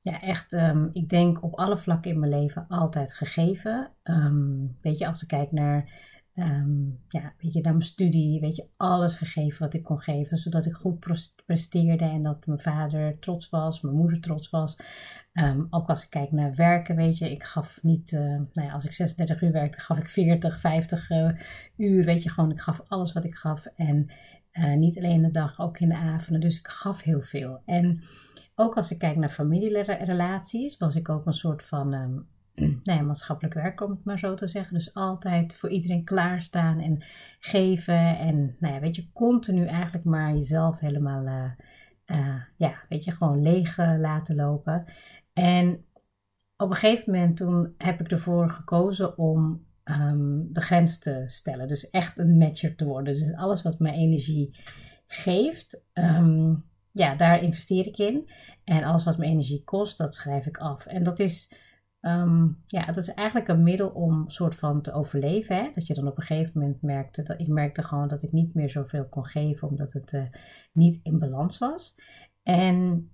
ja, 0.00 0.20
echt, 0.20 0.52
um, 0.52 0.90
ik 0.92 1.08
denk 1.08 1.42
op 1.42 1.54
alle 1.54 1.78
vlakken 1.78 2.10
in 2.10 2.18
mijn 2.18 2.32
leven 2.40 2.64
altijd 2.68 3.14
gegeven. 3.14 3.90
weet 4.80 4.98
je, 4.98 5.06
als 5.06 5.22
ik 5.22 5.28
kijk 5.28 5.52
naar 5.52 5.88
Um, 6.34 7.00
ja, 7.08 7.34
weet 7.38 7.52
je, 7.52 7.60
naar 7.60 7.72
mijn 7.72 7.84
studie, 7.84 8.40
weet 8.40 8.56
je, 8.56 8.68
alles 8.76 9.14
gegeven 9.14 9.62
wat 9.62 9.74
ik 9.74 9.82
kon 9.82 10.00
geven, 10.00 10.36
zodat 10.36 10.66
ik 10.66 10.72
goed 10.72 10.98
presteerde 11.46 12.04
en 12.04 12.22
dat 12.22 12.46
mijn 12.46 12.60
vader 12.60 13.18
trots 13.18 13.48
was, 13.48 13.80
mijn 13.80 13.96
moeder 13.96 14.20
trots 14.20 14.50
was. 14.50 14.76
Um, 15.32 15.66
ook 15.70 15.88
als 15.88 16.04
ik 16.04 16.10
kijk 16.10 16.32
naar 16.32 16.54
werken, 16.54 16.96
weet 16.96 17.18
je, 17.18 17.30
ik 17.30 17.42
gaf 17.42 17.82
niet, 17.82 18.12
uh, 18.12 18.20
nou 18.20 18.68
ja, 18.68 18.72
als 18.72 18.84
ik 18.84 18.92
36 18.92 19.42
uur 19.42 19.52
werkte, 19.52 19.80
gaf 19.80 19.98
ik 19.98 20.08
40, 20.08 20.60
50 20.60 21.10
uh, 21.10 21.30
uur, 21.76 22.04
weet 22.04 22.22
je, 22.22 22.30
gewoon, 22.30 22.50
ik 22.50 22.60
gaf 22.60 22.82
alles 22.86 23.12
wat 23.12 23.24
ik 23.24 23.34
gaf 23.34 23.66
en 23.66 24.10
uh, 24.52 24.74
niet 24.74 24.98
alleen 24.98 25.22
de 25.22 25.30
dag, 25.30 25.60
ook 25.60 25.78
in 25.78 25.88
de 25.88 25.96
avonden, 25.96 26.40
dus 26.40 26.58
ik 26.58 26.68
gaf 26.68 27.02
heel 27.02 27.20
veel. 27.20 27.62
En 27.64 28.02
ook 28.54 28.76
als 28.76 28.90
ik 28.90 28.98
kijk 28.98 29.16
naar 29.16 29.30
familierelaties, 29.30 30.76
was 30.76 30.96
ik 30.96 31.08
ook 31.08 31.26
een 31.26 31.32
soort 31.32 31.62
van 31.62 31.94
um, 31.94 32.26
nou 32.84 33.02
maatschappelijk 33.02 33.54
werk, 33.54 33.80
om 33.80 33.90
het 33.90 34.04
maar 34.04 34.18
zo 34.18 34.34
te 34.34 34.46
zeggen. 34.46 34.74
Dus 34.74 34.94
altijd 34.94 35.56
voor 35.56 35.70
iedereen 35.70 36.04
klaarstaan 36.04 36.80
en 36.80 37.02
geven. 37.40 38.18
En 38.18 38.56
nou 38.58 38.74
ja, 38.74 38.80
weet 38.80 38.96
je, 38.96 39.12
continu 39.12 39.66
eigenlijk 39.66 40.04
maar 40.04 40.32
jezelf 40.32 40.78
helemaal, 40.78 41.26
uh, 41.26 41.50
uh, 42.06 42.42
ja, 42.56 42.74
weet 42.88 43.04
je, 43.04 43.10
gewoon 43.10 43.42
leeg 43.42 43.78
uh, 43.78 43.94
laten 43.98 44.34
lopen. 44.34 44.84
En 45.32 45.84
op 46.56 46.70
een 46.70 46.76
gegeven 46.76 47.12
moment 47.12 47.36
toen 47.36 47.74
heb 47.78 48.00
ik 48.00 48.10
ervoor 48.10 48.50
gekozen 48.50 49.18
om 49.18 49.66
um, 49.84 50.52
de 50.52 50.60
grens 50.60 50.98
te 50.98 51.22
stellen. 51.26 51.68
Dus 51.68 51.90
echt 51.90 52.18
een 52.18 52.36
matcher 52.36 52.76
te 52.76 52.84
worden. 52.84 53.14
Dus 53.14 53.34
alles 53.34 53.62
wat 53.62 53.78
mij 53.78 53.92
energie 53.92 54.56
geeft, 55.06 55.84
um, 55.92 56.64
ja, 56.92 57.14
daar 57.14 57.42
investeer 57.42 57.86
ik 57.86 57.98
in. 57.98 58.30
En 58.64 58.84
alles 58.84 59.04
wat 59.04 59.18
me 59.18 59.24
energie 59.24 59.64
kost, 59.64 59.98
dat 59.98 60.14
schrijf 60.14 60.46
ik 60.46 60.58
af. 60.58 60.86
En 60.86 61.02
dat 61.02 61.18
is 61.18 61.52
Um, 62.06 62.62
ja, 62.66 62.84
het 62.84 62.96
is 62.96 63.14
eigenlijk 63.14 63.48
een 63.48 63.62
middel 63.62 63.88
om 63.88 64.30
soort 64.30 64.54
van 64.54 64.82
te 64.82 64.92
overleven. 64.92 65.56
Hè? 65.56 65.70
Dat 65.74 65.86
je 65.86 65.94
dan 65.94 66.06
op 66.06 66.16
een 66.16 66.22
gegeven 66.22 66.60
moment 66.60 66.82
merkte, 66.82 67.22
dat 67.22 67.40
ik 67.40 67.48
merkte 67.48 67.82
gewoon 67.82 68.08
dat 68.08 68.22
ik 68.22 68.32
niet 68.32 68.54
meer 68.54 68.70
zoveel 68.70 69.08
kon 69.08 69.24
geven, 69.24 69.68
omdat 69.68 69.92
het 69.92 70.12
uh, 70.12 70.22
niet 70.72 71.00
in 71.02 71.18
balans 71.18 71.58
was. 71.58 71.94
En 72.42 73.08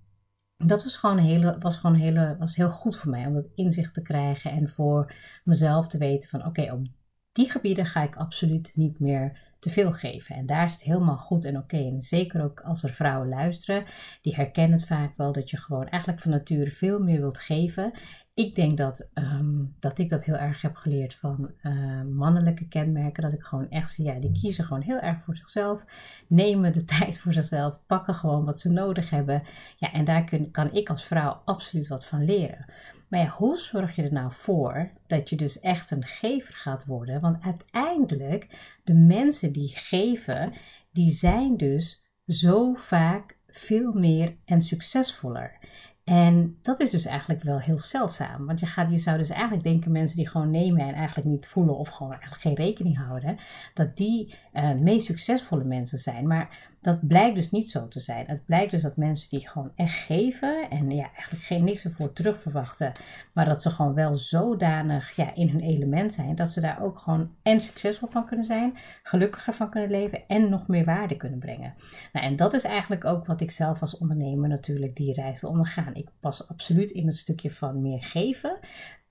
dat 0.57 0.83
was 0.83 0.97
gewoon, 0.97 1.19
hele, 1.19 1.57
was 1.59 1.77
gewoon 1.77 1.97
hele, 1.97 2.37
was 2.39 2.57
heel 2.57 2.71
goed 2.71 2.97
voor 2.97 3.11
mij 3.11 3.27
om 3.27 3.35
dat 3.35 3.51
inzicht 3.55 3.95
te 3.95 4.03
krijgen 4.03 4.51
en 4.51 4.69
voor 4.69 5.15
mezelf 5.45 5.89
te 5.89 5.99
weten 5.99 6.29
van 6.29 6.47
oké, 6.47 6.73
op 6.73 6.87
die 7.33 7.51
gebieden 7.51 7.87
ga 7.87 8.03
ik 8.03 8.17
absoluut 8.17 8.73
niet 8.75 8.99
meer 8.99 9.49
te 9.59 9.71
veel 9.71 9.93
geven. 9.93 10.37
En 10.37 10.47
daar 10.47 10.67
is 10.67 10.73
het 10.73 10.83
helemaal 10.83 11.17
goed 11.17 11.45
en 11.45 11.57
oké. 11.57 11.77
En 11.77 12.03
zeker 12.03 12.43
ook 12.45 12.61
als 12.61 12.83
er 12.83 12.95
vrouwen 12.95 13.29
luisteren, 13.29 13.85
die 14.23 14.35
herkennen 14.35 14.79
het 14.79 14.87
vaak 14.87 15.17
wel 15.17 15.33
dat 15.33 15.51
je 15.51 15.57
gewoon 15.57 15.89
eigenlijk 15.89 16.23
van 16.23 16.31
nature 16.31 16.71
veel 16.71 17.03
meer 17.03 17.21
wilt 17.21 17.39
geven. 17.39 17.93
Ik 18.35 18.55
denk 18.55 18.79
dat, 18.79 19.09
ehm, 19.15 19.65
dat 19.79 19.99
ik 19.99 20.09
dat 20.09 20.25
heel 20.25 20.37
erg 20.37 20.63
heb 20.63 20.77
geleerd 20.77 21.15
van 21.15 21.51
uh, 21.63 22.03
mannelijke 22.03 22.69
kenmerken. 22.69 23.23
Dat 23.23 23.33
ik 23.33 23.43
gewoon 23.43 23.71
echt 23.71 23.93
zie, 23.93 24.05
ja, 24.05 24.21
die 24.21 24.33
kiezen 24.33 24.65
gewoon 24.65 24.83
heel 24.83 24.99
erg 24.99 25.25
voor 25.25 25.37
zichzelf. 25.37 25.85
Nemen 26.27 26.73
de 26.73 26.85
tijd 26.99 27.19
voor 27.19 27.33
zichzelf. 27.33 27.81
Pakken 27.87 28.15
gewoon 28.15 28.45
wat 28.45 28.61
ze 28.61 28.73
nodig 28.73 29.11
hebben. 29.11 29.43
Ja, 29.77 29.93
en 29.93 30.05
daar 30.05 30.49
kan 30.51 30.75
ik 30.75 30.91
als 30.91 31.05
vrouw 31.05 31.43
absoluut 31.45 31.89
wat 31.89 32.07
van 32.07 32.25
leren. 32.25 32.65
Maar 33.09 33.29
hoe 33.29 33.57
zorg 33.57 33.97
je 33.97 34.03
er 34.03 34.13
nou 34.13 34.33
voor 34.33 34.91
dat 35.07 35.31
je 35.31 35.37
dus 35.37 35.61
echt 35.61 35.91
een 35.91 36.05
gever 36.05 36.55
gaat 36.55 36.87
worden? 36.87 37.21
Want 37.21 37.43
uiteindelijk, 37.43 38.75
de 38.85 38.95
mensen 38.95 39.53
die 39.53 39.69
geven, 39.69 40.53
die 40.93 41.11
zijn 41.11 41.57
dus 41.57 42.05
zo 42.27 42.75
vaak 42.75 43.39
veel 43.47 43.93
meer 43.93 44.37
en 44.45 44.61
succesvoller. 44.61 45.59
En 46.05 46.59
dat 46.63 46.81
is 46.81 46.91
dus 46.91 47.05
eigenlijk 47.05 47.43
wel 47.43 47.59
heel 47.59 47.79
zeldzaam. 47.79 48.47
Want 48.47 48.61
je, 48.61 48.67
gaat, 48.67 48.91
je 48.91 48.99
zou 48.99 49.19
dus 49.19 49.31
eigenlijk 49.31 49.63
denken, 49.63 49.93
mensen 49.93 50.17
die 50.17 50.29
gewoon 50.29 50.51
nemen 50.51 50.89
en 50.89 50.95
eigenlijk 50.95 51.29
niet 51.29 51.47
voelen 51.47 51.77
of 51.77 51.89
gewoon 51.89 52.13
eigenlijk 52.13 52.43
geen 52.43 52.55
rekening 52.55 52.99
houden, 52.99 53.39
dat 53.75 53.97
die 53.97 54.35
uh, 54.53 54.75
meest 54.75 55.07
succesvolle 55.07 55.65
mensen 55.65 55.99
zijn. 55.99 56.27
Maar 56.27 56.71
dat 56.81 57.07
blijkt 57.07 57.35
dus 57.35 57.51
niet 57.51 57.71
zo 57.71 57.89
te 57.89 58.01
zijn. 58.01 58.27
Het 58.27 58.45
blijkt 58.45 58.71
dus 58.71 58.83
dat 58.83 58.97
mensen 58.97 59.29
die 59.29 59.49
gewoon 59.49 59.73
echt 59.77 59.95
geven 59.95 60.71
en 60.71 60.91
ja, 60.91 61.11
eigenlijk 61.15 61.45
geen 61.45 61.65
niks 61.65 61.85
ervoor 61.85 62.13
terug 62.13 62.41
verwachten, 62.41 62.93
maar 63.33 63.45
dat 63.45 63.63
ze 63.63 63.71
gewoon 63.71 63.95
wel 63.95 64.17
zodanig 64.17 65.17
ja, 65.17 65.35
in 65.35 65.49
hun 65.49 65.61
element 65.61 66.15
zijn, 66.15 66.35
dat 66.35 66.49
ze 66.49 66.61
daar 66.61 66.83
ook 66.83 66.99
gewoon 66.99 67.31
en 67.43 67.61
succesvol 67.61 68.09
van 68.09 68.27
kunnen 68.27 68.47
zijn, 68.47 68.77
gelukkiger 69.03 69.53
van 69.53 69.71
kunnen 69.71 69.91
leven 69.91 70.27
en 70.27 70.49
nog 70.49 70.69
meer 70.69 70.85
waarde 70.85 71.17
kunnen 71.17 71.39
brengen. 71.39 71.75
Nou, 72.13 72.27
en 72.27 72.37
dat 72.37 72.55
is 72.55 72.65
eigenlijk 72.65 73.05
ook 73.05 73.27
wat 73.27 73.41
ik 73.41 73.51
zelf 73.51 73.81
als 73.81 73.99
ondernemer 73.99 74.49
natuurlijk 74.49 74.97
die 74.97 75.15
reis 75.15 75.41
wil 75.41 75.51
ondergaan. 75.51 75.95
Ik 75.95 76.09
pas 76.21 76.49
absoluut 76.49 76.91
in 76.91 77.07
het 77.07 77.17
stukje 77.17 77.51
van 77.51 77.83
meer 77.83 78.03
geven. 78.03 78.59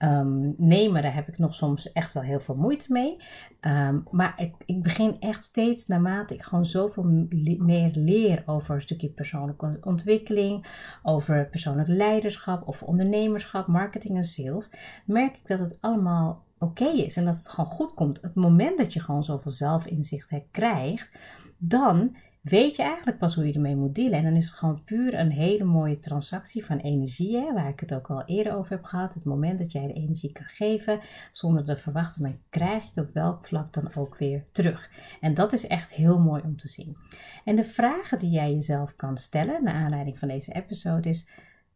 Um, 0.04 0.54
nemen, 0.58 1.02
daar 1.02 1.16
heb 1.16 1.28
ik 1.28 1.38
nog 1.38 1.56
soms 1.56 1.92
echt 1.92 2.14
wel 2.14 2.24
heel 2.24 2.40
veel 2.40 2.56
moeite 2.56 2.92
mee. 2.92 3.18
Um, 3.62 4.08
maar 4.12 4.34
ik, 4.38 4.56
ik, 4.66 4.84
begin 4.84 5.18
echt 5.20 5.44
steeds 5.44 5.88
naarmate 5.88 6.34
ik 6.34 6.42
gewoon 6.42 6.66
zoveel 6.66 7.28
meer 7.60 7.92
leer 7.94 8.44
over 8.46 8.76
een 8.76 8.82
stukje 8.82 9.10
persoonlijke 9.10 9.78
ontwikkeling, 9.82 10.66
over 11.04 11.48
persoonlijk 11.50 11.88
leiderschap 11.88 12.68
of 12.68 12.84
ondernemerschap, 12.84 13.68
marketing 13.68 14.18
en 14.18 14.24
sales, 14.24 14.72
merk 15.06 15.36
ik 15.36 15.48
dat 15.48 15.60
het 15.60 15.78
allemaal 15.80 16.44
oké 16.60 16.88
is 16.88 17.18
en 17.18 17.26
dat 17.26 17.38
het 17.38 17.50
gewoon 17.50 17.72
goed 17.72 17.94
komt. 17.94 18.22
Het 18.22 18.36
moment 18.36 18.78
dat 18.78 18.94
je 18.94 19.00
gewoon 19.00 19.24
zoveel 19.24 19.52
zelfinzicht 19.52 20.34
krijgt, 20.52 21.10
dan 21.58 22.16
weet 22.42 22.76
je 22.76 22.84
eigenlijk 22.84 23.18
pas 23.18 23.36
hoe 23.36 23.48
je 23.48 23.54
ermee 23.54 23.76
moet 23.76 23.96
dealen. 23.96 24.18
En 24.18 24.24
dan 24.24 24.36
is 24.36 24.46
het 24.46 24.54
gewoon 24.54 24.84
puur 24.84 25.14
een 25.14 25.32
hele 25.32 25.64
mooie 25.64 26.00
transactie 26.00 26.66
van 26.66 26.78
energie, 26.78 27.38
hè, 27.38 27.54
waar 27.54 27.70
ik 27.70 27.80
het 27.80 27.94
ook 27.94 28.10
al 28.10 28.26
eerder 28.26 28.56
over 28.56 28.72
heb 28.72 28.84
gehad. 28.84 29.14
Het 29.14 29.24
moment 29.24 29.60
dat 29.60 29.72
jij 29.72 29.88
de 29.88 29.94
energie 29.94 30.32
kan 30.32 30.46
geven 30.46 31.00
zonder 31.32 31.66
te 31.66 31.78
verwachten, 31.78 32.22
dan 32.22 32.40
krijg 32.50 32.84
je 32.84 32.90
het 32.90 33.08
op 33.08 33.14
welk 33.14 33.48
vlak 33.48 33.74
dan 33.74 33.96
ook 33.96 34.18
weer 34.18 34.46
terug. 34.52 34.90
En 35.22 35.34
dat 35.34 35.54
is 35.54 35.68
echt 35.68 35.94
heel 35.94 36.20
mooi 36.20 36.42
om 36.42 36.58
te 36.58 36.68
zien. 36.68 36.98
En 37.44 37.56
de 37.56 37.64
vragen 37.64 38.20
die 38.20 38.32
jij 38.32 38.52
jezelf 38.54 38.96
kan 38.96 39.18
stellen 39.18 39.64
naar 39.64 39.74
aanleiding 39.74 40.20
van 40.20 40.28
deze 40.28 40.54
episode 40.54 41.10
is: 41.10 41.30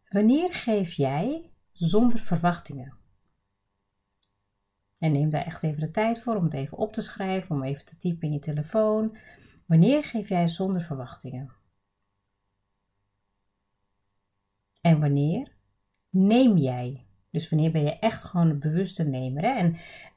wanneer 0.10 0.54
geef 0.54 0.94
jij 0.94 1.52
zonder 1.72 2.20
verwachtingen? 2.20 2.94
En 4.98 5.12
neem 5.12 5.30
daar 5.30 5.46
echt 5.46 5.64
even 5.64 5.80
de 5.80 5.92
tijd 5.92 6.20
voor 6.20 6.36
om 6.36 6.44
het 6.44 6.54
even 6.54 6.78
op 6.78 6.94
te 6.94 7.02
schrijven, 7.02 7.56
om 7.56 7.64
even 7.64 7.86
te 7.86 7.98
typen 7.98 8.28
in 8.28 8.34
je 8.34 8.40
telefoon. 8.40 9.18
Wanneer 9.66 10.04
geef 10.04 10.30
jij 10.30 10.48
zonder 10.48 10.82
verwachtingen? 10.82 11.52
En 14.82 15.00
wanneer 15.00 15.52
neem 16.10 16.58
jij? 16.58 17.06
Dus 17.32 17.50
wanneer 17.50 17.72
ben 17.72 17.84
je 17.84 18.00
echt 18.00 18.24
gewoon 18.24 18.50
een 18.50 18.60
bewuste 18.60 19.04
nemer? 19.04 19.44
Hè? 19.44 19.50
En 19.50 19.66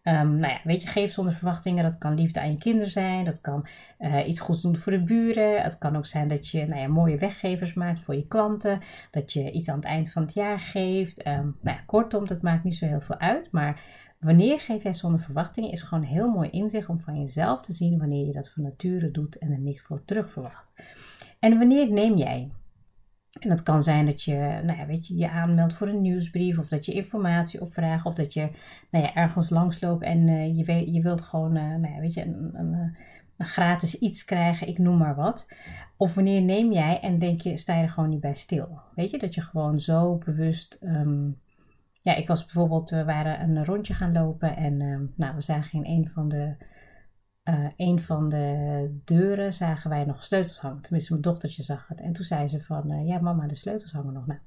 um, 0.03 0.39
nou 0.39 0.53
ja, 0.53 0.61
weet 0.65 0.83
je, 0.83 0.89
geef 0.89 1.13
zonder 1.13 1.35
verwachtingen. 1.35 1.85
Dat 1.85 1.99
kan 1.99 2.15
liefde 2.15 2.41
aan 2.41 2.51
je 2.51 2.59
kinderen 2.59 2.91
zijn. 2.91 3.25
Dat 3.25 3.41
kan 3.41 3.67
uh, 3.99 4.29
iets 4.29 4.41
goeds 4.41 4.63
doen 4.63 4.77
voor 4.77 4.93
de 4.93 5.03
buren. 5.03 5.63
Het 5.63 5.79
kan 5.79 5.97
ook 5.97 6.07
zijn 6.07 6.29
dat 6.29 6.49
je 6.49 6.67
nou 6.67 6.81
ja, 6.81 6.89
mooie 6.89 7.19
weggevers 7.19 7.75
maakt 7.75 8.03
voor 8.03 8.15
je 8.15 8.27
klanten. 8.27 8.81
Dat 9.11 9.33
je 9.33 9.51
iets 9.51 9.69
aan 9.69 9.77
het 9.77 9.85
eind 9.85 10.13
van 10.13 10.23
het 10.23 10.35
jaar 10.35 10.61
geeft. 10.61 11.27
Um, 11.27 11.57
nou 11.61 11.77
ja, 11.77 11.83
kortom, 11.87 12.27
dat 12.27 12.43
maakt 12.43 12.65
niet 12.65 12.77
zo 12.77 12.87
heel 12.87 13.01
veel 13.01 13.19
uit. 13.19 13.53
Maar 13.53 13.81
Wanneer 14.21 14.61
geef 14.61 14.83
jij 14.83 14.93
zonder 14.93 15.21
verwachtingen 15.21 15.71
is 15.71 15.83
gewoon 15.83 16.05
heel 16.05 16.31
mooi 16.31 16.51
inzicht 16.51 16.89
om 16.89 17.01
van 17.01 17.21
jezelf 17.21 17.63
te 17.63 17.73
zien 17.73 17.99
wanneer 17.99 18.27
je 18.27 18.33
dat 18.33 18.51
van 18.51 18.63
nature 18.63 19.11
doet 19.11 19.39
en 19.39 19.51
er 19.51 19.61
niks 19.61 19.83
voor 19.83 20.05
terug 20.05 20.31
verwacht. 20.31 20.71
En 21.39 21.59
wanneer 21.59 21.93
neem 21.93 22.17
jij? 22.17 22.51
En 23.41 23.49
dat 23.49 23.63
kan 23.63 23.83
zijn 23.83 24.07
dat 24.07 24.23
je, 24.23 24.61
nou 24.65 24.79
ja, 24.79 24.87
weet 24.87 25.07
je, 25.07 25.17
je 25.17 25.31
aanmeldt 25.31 25.75
voor 25.75 25.89
een 25.89 26.01
nieuwsbrief 26.01 26.59
of 26.59 26.69
dat 26.69 26.87
je 26.87 26.93
informatie 26.93 27.61
opvraagt 27.61 28.07
of 28.07 28.15
dat 28.15 28.33
je 28.33 28.49
nou 28.91 29.05
ja, 29.05 29.15
ergens 29.15 29.51
langsloopt 29.51 30.03
en 30.03 30.29
uh, 30.29 30.57
je, 30.57 30.65
weet, 30.65 30.95
je 30.95 31.03
wilt 31.03 31.21
gewoon, 31.21 31.57
uh, 31.57 31.63
nou 31.63 31.95
ja, 31.95 32.01
weet 32.01 32.15
je, 32.15 32.23
een, 32.23 32.51
een, 32.53 32.73
een, 33.37 33.47
gratis 33.47 33.99
iets 33.99 34.25
krijgen, 34.25 34.69
ik 34.69 34.79
noem 34.79 34.97
maar 34.97 35.15
wat. 35.15 35.49
Of 35.97 36.15
wanneer 36.15 36.43
neem 36.43 36.73
jij 36.73 37.01
en 37.01 37.19
denk 37.19 37.41
je, 37.41 37.57
sta 37.57 37.77
je 37.77 37.83
er 37.83 37.91
gewoon 37.91 38.09
niet 38.09 38.21
bij 38.21 38.35
stil? 38.35 38.79
Weet 38.95 39.11
je, 39.11 39.19
dat 39.19 39.35
je 39.35 39.41
gewoon 39.41 39.81
zo 39.81 40.17
bewust 40.25 40.79
um, 40.83 41.39
ja, 42.07 42.15
ik 42.15 42.29
was 42.29 42.45
bijvoorbeeld, 42.45 42.91
we 42.91 43.05
waren 43.05 43.41
een 43.41 43.65
rondje 43.65 43.95
gaan 43.95 44.13
lopen 44.13 44.57
en 44.57 44.81
uh, 44.81 45.01
nou, 45.17 45.35
we 45.35 45.41
zagen 45.41 45.85
in 45.85 45.99
een 45.99 46.09
van 46.09 46.29
de, 46.29 46.57
uh, 47.49 47.69
een 47.77 48.01
van 48.01 48.29
de 48.29 49.01
deuren 49.05 49.55
zagen 49.55 49.91
wij 49.91 50.05
nog 50.05 50.25
sleutels 50.25 50.61
hangen. 50.61 50.83
Tenminste, 50.83 51.11
mijn 51.13 51.25
dochtertje 51.25 51.63
zag 51.63 51.89
het. 51.89 52.01
En 52.01 52.13
toen 52.13 52.25
zei 52.25 52.49
ze 52.49 52.61
van, 52.61 52.93
uh, 52.93 53.07
ja 53.07 53.19
mama, 53.19 53.47
de 53.47 53.55
sleutels 53.55 53.93
hangen 53.93 54.13
nog. 54.13 54.27
Nou. 54.27 54.41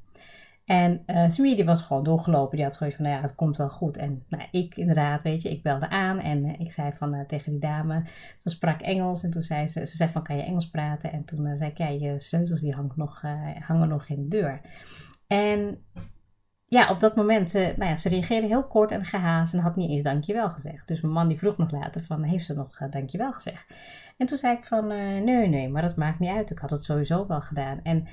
En 0.65 1.03
uh, 1.05 1.29
Smee 1.29 1.55
die 1.55 1.65
was 1.65 1.81
gewoon 1.81 2.03
doorgelopen. 2.03 2.55
Die 2.55 2.65
had 2.65 2.77
gewoon 2.77 2.93
van, 2.93 3.03
nou 3.03 3.15
ja, 3.15 3.21
het 3.21 3.35
komt 3.35 3.57
wel 3.57 3.69
goed. 3.69 3.97
En 3.97 4.23
nou, 4.27 4.43
ik 4.51 4.75
inderdaad, 4.75 5.23
weet 5.23 5.41
je, 5.41 5.51
ik 5.51 5.63
belde 5.63 5.89
aan 5.89 6.19
en 6.19 6.59
ik 6.59 6.71
zei 6.71 6.91
van 6.97 7.25
tegen 7.27 7.51
die 7.51 7.61
dame, 7.61 8.03
ze 8.37 8.49
sprak 8.49 8.81
Engels. 8.81 9.23
En 9.23 9.31
toen 9.31 9.41
zei 9.41 9.67
ze, 9.67 9.85
ze 9.85 9.95
zei 9.95 10.09
van, 10.09 10.23
kan 10.23 10.35
je 10.35 10.43
Engels 10.43 10.69
praten? 10.69 11.11
En 11.11 11.25
toen 11.25 11.55
zei 11.55 11.69
ik, 11.69 11.77
ja, 11.77 11.87
je 11.87 12.19
sleutels 12.19 12.61
die 12.61 12.73
hangen 12.73 12.93
nog, 12.95 13.21
hangen 13.59 13.87
nog 13.87 14.09
in 14.09 14.21
de 14.21 14.27
deur. 14.27 14.61
En 15.27 15.77
ja, 16.69 16.89
op 16.89 16.99
dat 16.99 17.15
moment, 17.15 17.55
uh, 17.55 17.61
nou 17.61 17.89
ja, 17.89 17.95
ze 17.95 18.09
reageerde 18.09 18.47
heel 18.47 18.63
kort 18.63 18.91
en 18.91 19.05
gehaast 19.05 19.53
en 19.53 19.59
had 19.59 19.75
niet 19.75 19.89
eens 19.89 20.03
dankjewel 20.03 20.49
gezegd. 20.49 20.87
Dus 20.87 21.01
mijn 21.01 21.13
man 21.13 21.27
die 21.27 21.37
vroeg 21.37 21.57
nog 21.57 21.71
later 21.71 22.03
van, 22.03 22.23
heeft 22.23 22.45
ze 22.45 22.53
nog 22.53 22.79
uh, 22.79 22.91
dankjewel 22.91 23.31
gezegd? 23.31 23.65
En 24.17 24.25
toen 24.25 24.37
zei 24.37 24.57
ik 24.57 24.65
van, 24.65 24.91
uh, 24.91 25.21
nee, 25.21 25.47
nee, 25.47 25.69
maar 25.69 25.81
dat 25.81 25.95
maakt 25.95 26.19
niet 26.19 26.29
uit. 26.29 26.51
Ik 26.51 26.59
had 26.59 26.69
het 26.69 26.83
sowieso 26.83 27.27
wel 27.27 27.41
gedaan. 27.41 27.79
En, 27.83 28.07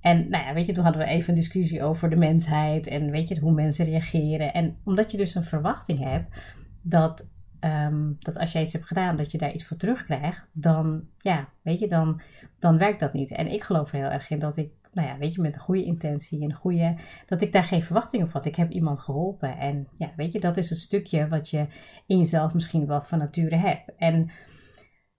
en 0.00 0.28
nou 0.28 0.44
ja, 0.44 0.54
weet 0.54 0.66
je, 0.66 0.72
toen 0.72 0.84
hadden 0.84 1.02
we 1.02 1.08
even 1.08 1.28
een 1.28 1.40
discussie 1.40 1.82
over 1.82 2.10
de 2.10 2.16
mensheid 2.16 2.86
en 2.86 3.10
weet 3.10 3.28
je, 3.28 3.40
hoe 3.40 3.52
mensen 3.52 3.84
reageren. 3.84 4.52
En 4.52 4.76
omdat 4.84 5.10
je 5.10 5.16
dus 5.16 5.34
een 5.34 5.44
verwachting 5.44 5.98
hebt 5.98 6.36
dat, 6.82 7.30
um, 7.60 8.16
dat 8.18 8.38
als 8.38 8.52
jij 8.52 8.62
iets 8.62 8.72
hebt 8.72 8.86
gedaan, 8.86 9.16
dat 9.16 9.30
je 9.30 9.38
daar 9.38 9.52
iets 9.52 9.64
voor 9.64 9.76
terugkrijgt, 9.76 10.46
dan, 10.52 11.04
ja, 11.18 11.48
weet 11.62 11.78
je, 11.78 11.88
dan, 11.88 12.20
dan 12.58 12.78
werkt 12.78 13.00
dat 13.00 13.12
niet. 13.12 13.30
En 13.30 13.52
ik 13.52 13.62
geloof 13.62 13.92
er 13.92 13.98
heel 13.98 14.10
erg 14.10 14.30
in 14.30 14.38
dat 14.38 14.56
ik 14.56 14.70
nou 14.94 15.08
ja, 15.08 15.18
weet 15.18 15.34
je, 15.34 15.40
met 15.40 15.54
een 15.54 15.60
goede 15.60 15.84
intentie 15.84 16.42
en 16.42 16.52
goede, 16.52 16.96
dat 17.26 17.42
ik 17.42 17.52
daar 17.52 17.64
geen 17.64 17.82
verwachtingen 17.82 18.30
van 18.30 18.40
had. 18.40 18.46
Ik 18.46 18.56
heb 18.56 18.70
iemand 18.70 19.00
geholpen 19.00 19.58
en 19.58 19.88
ja, 19.96 20.12
weet 20.16 20.32
je, 20.32 20.40
dat 20.40 20.56
is 20.56 20.70
het 20.70 20.78
stukje 20.78 21.28
wat 21.28 21.50
je 21.50 21.66
in 22.06 22.18
jezelf 22.18 22.54
misschien 22.54 22.86
wel 22.86 23.02
van 23.02 23.18
nature 23.18 23.56
hebt. 23.56 23.94
En 23.96 24.30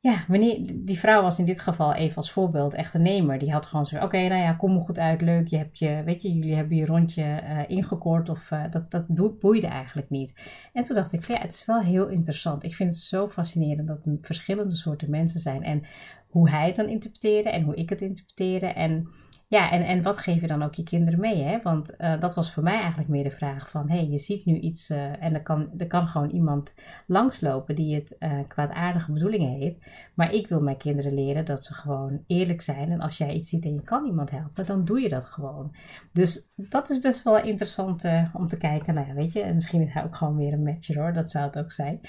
ja, 0.06 0.26
wanneer, 0.28 0.74
die 0.76 1.00
vrouw 1.00 1.22
was 1.22 1.40
in 1.40 1.46
dit 1.46 1.60
geval 1.60 1.94
even 1.94 2.16
als 2.16 2.32
voorbeeld 2.32 2.74
echt 2.74 2.94
een 2.94 3.02
nemer. 3.02 3.40
Die 3.40 3.52
had 3.52 3.66
gewoon 3.66 3.86
zo, 3.86 3.98
oké, 3.98 4.18
nou 4.18 4.42
ja, 4.42 4.54
kom 4.54 4.74
me 4.74 4.80
goed 4.80 5.00
uit, 5.00 5.22
leuk. 5.22 5.48
Je 5.48 5.58
hebt 5.58 5.80
je, 5.80 6.02
weet 6.06 6.22
je, 6.22 6.34
jullie 6.34 6.56
hebben 6.56 6.78
je 6.78 6.86
rondje 6.86 7.24
uh, 7.24 7.60
ingekort 7.68 8.30
of 8.30 8.52
uh, 8.52 8.64
dat, 8.72 8.92
dat 8.92 9.40
boeide 9.40 9.68
eigenlijk 9.68 10.10
niet. 10.10 10.34
En 10.74 10.84
toen 10.84 10.96
dacht 10.96 11.14
ik, 11.14 11.24
ja, 11.24 11.38
het 11.38 11.54
is 11.54 11.66
wel 11.66 11.82
heel 11.82 12.08
interessant. 12.08 12.64
Ik 12.64 12.76
vind 12.76 12.94
het 12.94 13.02
zo 13.02 13.28
fascinerend 13.28 13.88
dat 13.88 14.06
er 14.06 14.18
verschillende 14.22 14.76
soorten 14.76 15.10
mensen 15.10 15.40
zijn. 15.40 15.62
En 15.62 15.84
hoe 16.28 16.50
hij 16.50 16.66
het 16.66 16.76
dan 16.76 16.90
interpreteerde 16.90 17.50
en 17.50 17.64
hoe 17.64 17.76
ik 17.76 17.90
het 17.90 18.02
interpreteerde. 18.02 18.68
En 18.68 19.10
ja, 19.48 19.72
en, 19.72 19.86
en 19.86 20.02
wat 20.02 20.18
geef 20.18 20.42
je 20.42 20.48
dan 20.48 20.64
ook 20.64 20.76
je 20.76 20.84
kinderen 20.84 21.20
mee? 21.20 21.44
Hè? 21.44 21.62
Want 21.62 21.96
uh, 21.98 22.20
dat 22.20 22.36
was 22.36 22.54
voor 22.54 22.64
mij 22.64 22.80
eigenlijk 22.80 23.10
meer 23.10 23.24
de 23.24 23.32
vraag 23.32 23.70
van... 23.70 23.90
hé, 23.90 23.96
hey, 23.96 24.08
je 24.08 24.18
ziet 24.18 24.46
nu 24.46 24.60
iets 24.60 24.90
uh, 24.90 25.24
en 25.24 25.34
er 25.34 25.42
kan, 25.42 25.70
er 25.78 25.88
kan 25.88 26.08
gewoon 26.08 26.30
iemand 26.30 26.74
langslopen... 27.08 27.76
die 27.76 27.96
het 27.96 28.16
uh, 28.20 28.40
kwaadaardige 28.48 29.12
bedoelingen 29.12 29.60
heeft. 29.60 29.78
Maar 30.14 30.34
ik 30.34 30.48
wil 30.48 30.62
mijn 30.62 30.78
kinderen 30.78 31.14
leren 31.14 31.46
dat 31.46 31.64
ze 31.64 31.74
gewoon 31.74 32.24
eerlijk 32.28 32.62
zijn. 32.62 32.92
En 32.92 33.00
als 33.00 33.18
jij 33.18 33.34
iets 33.34 33.50
ziet 33.50 33.66
en 33.66 33.74
je 33.74 33.82
kan 33.82 34.06
iemand 34.06 34.32
helpen, 34.32 34.66
dan 34.66 34.86
doe 34.86 35.00
je 35.02 35.10
dat 35.10 35.26
gewoon. 35.26 35.76
Dus 36.14 36.52
dat 36.56 36.90
is 36.90 37.00
best 37.00 37.24
wel 37.24 37.38
interessant 37.38 38.06
om 38.34 38.48
te 38.48 38.58
kijken. 38.58 38.94
Nou 38.94 39.08
ja, 39.08 39.14
weet 39.14 39.34
je, 39.34 39.42
en 39.42 39.56
misschien 39.56 39.82
is 39.82 39.94
hij 39.94 40.04
ook 40.04 40.16
gewoon 40.16 40.38
weer 40.38 40.54
een 40.54 40.64
matcher 40.64 41.00
hoor. 41.00 41.14
Dat 41.14 41.32
zou 41.32 41.46
het 41.46 41.58
ook 41.58 41.72
zijn. 41.72 42.00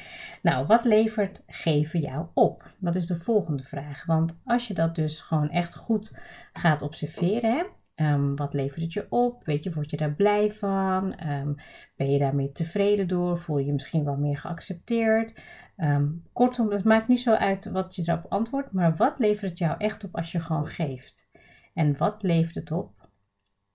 Nou, 0.43 0.67
wat 0.67 0.85
levert 0.85 1.43
geven 1.47 2.01
jou 2.01 2.27
op? 2.35 2.75
Dat 2.79 2.95
is 2.95 3.07
de 3.07 3.19
volgende 3.19 3.63
vraag. 3.63 4.05
Want 4.05 4.37
als 4.45 4.69
je 4.69 4.75
dat 4.75 4.95
dus 4.95 5.21
gewoon 5.21 5.51
echt 5.51 5.77
goed 5.77 6.19
gaat 6.57 6.83
observeren 6.83 7.67
Ehm, 7.97 8.35
wat 8.35 8.55
levert 8.55 8.83
het 8.83 8.93
je 8.93 9.07
op? 9.11 9.45
Weet 9.45 9.65
je, 9.65 9.73
word 9.73 9.91
je 9.91 9.97
daar 9.97 10.15
blij 10.15 10.53
van? 10.53 11.15
Ehm, 11.15 11.53
ben 11.97 12.11
je 12.11 12.19
daarmee 12.19 12.53
tevreden 12.53 13.09
door? 13.09 13.39
Voel 13.39 13.59
je 13.59 13.67
je 13.67 13.73
misschien 13.73 14.05
wel 14.05 14.17
meer 14.17 14.39
geaccepteerd? 14.39 15.41
Ehm, 15.77 16.09
kortom, 16.33 16.71
het 16.71 16.85
maakt 16.85 17.09
niet 17.09 17.21
zo 17.21 17.33
uit 17.33 17.71
wat 17.71 17.97
je 17.97 18.03
erop 18.07 18.27
antwoordt, 18.29 18.73
maar 18.73 18.97
wat 18.97 19.19
levert 19.19 19.51
het 19.51 19.59
jou 19.59 19.75
echt 19.79 20.05
op 20.05 20.17
als 20.17 20.33
je 20.33 20.41
gewoon 20.41 20.67
geeft? 20.67 21.29
En 21.75 21.97
wat 21.97 22.23
levert 22.23 22.55
het 22.55 22.71
op 22.71 23.09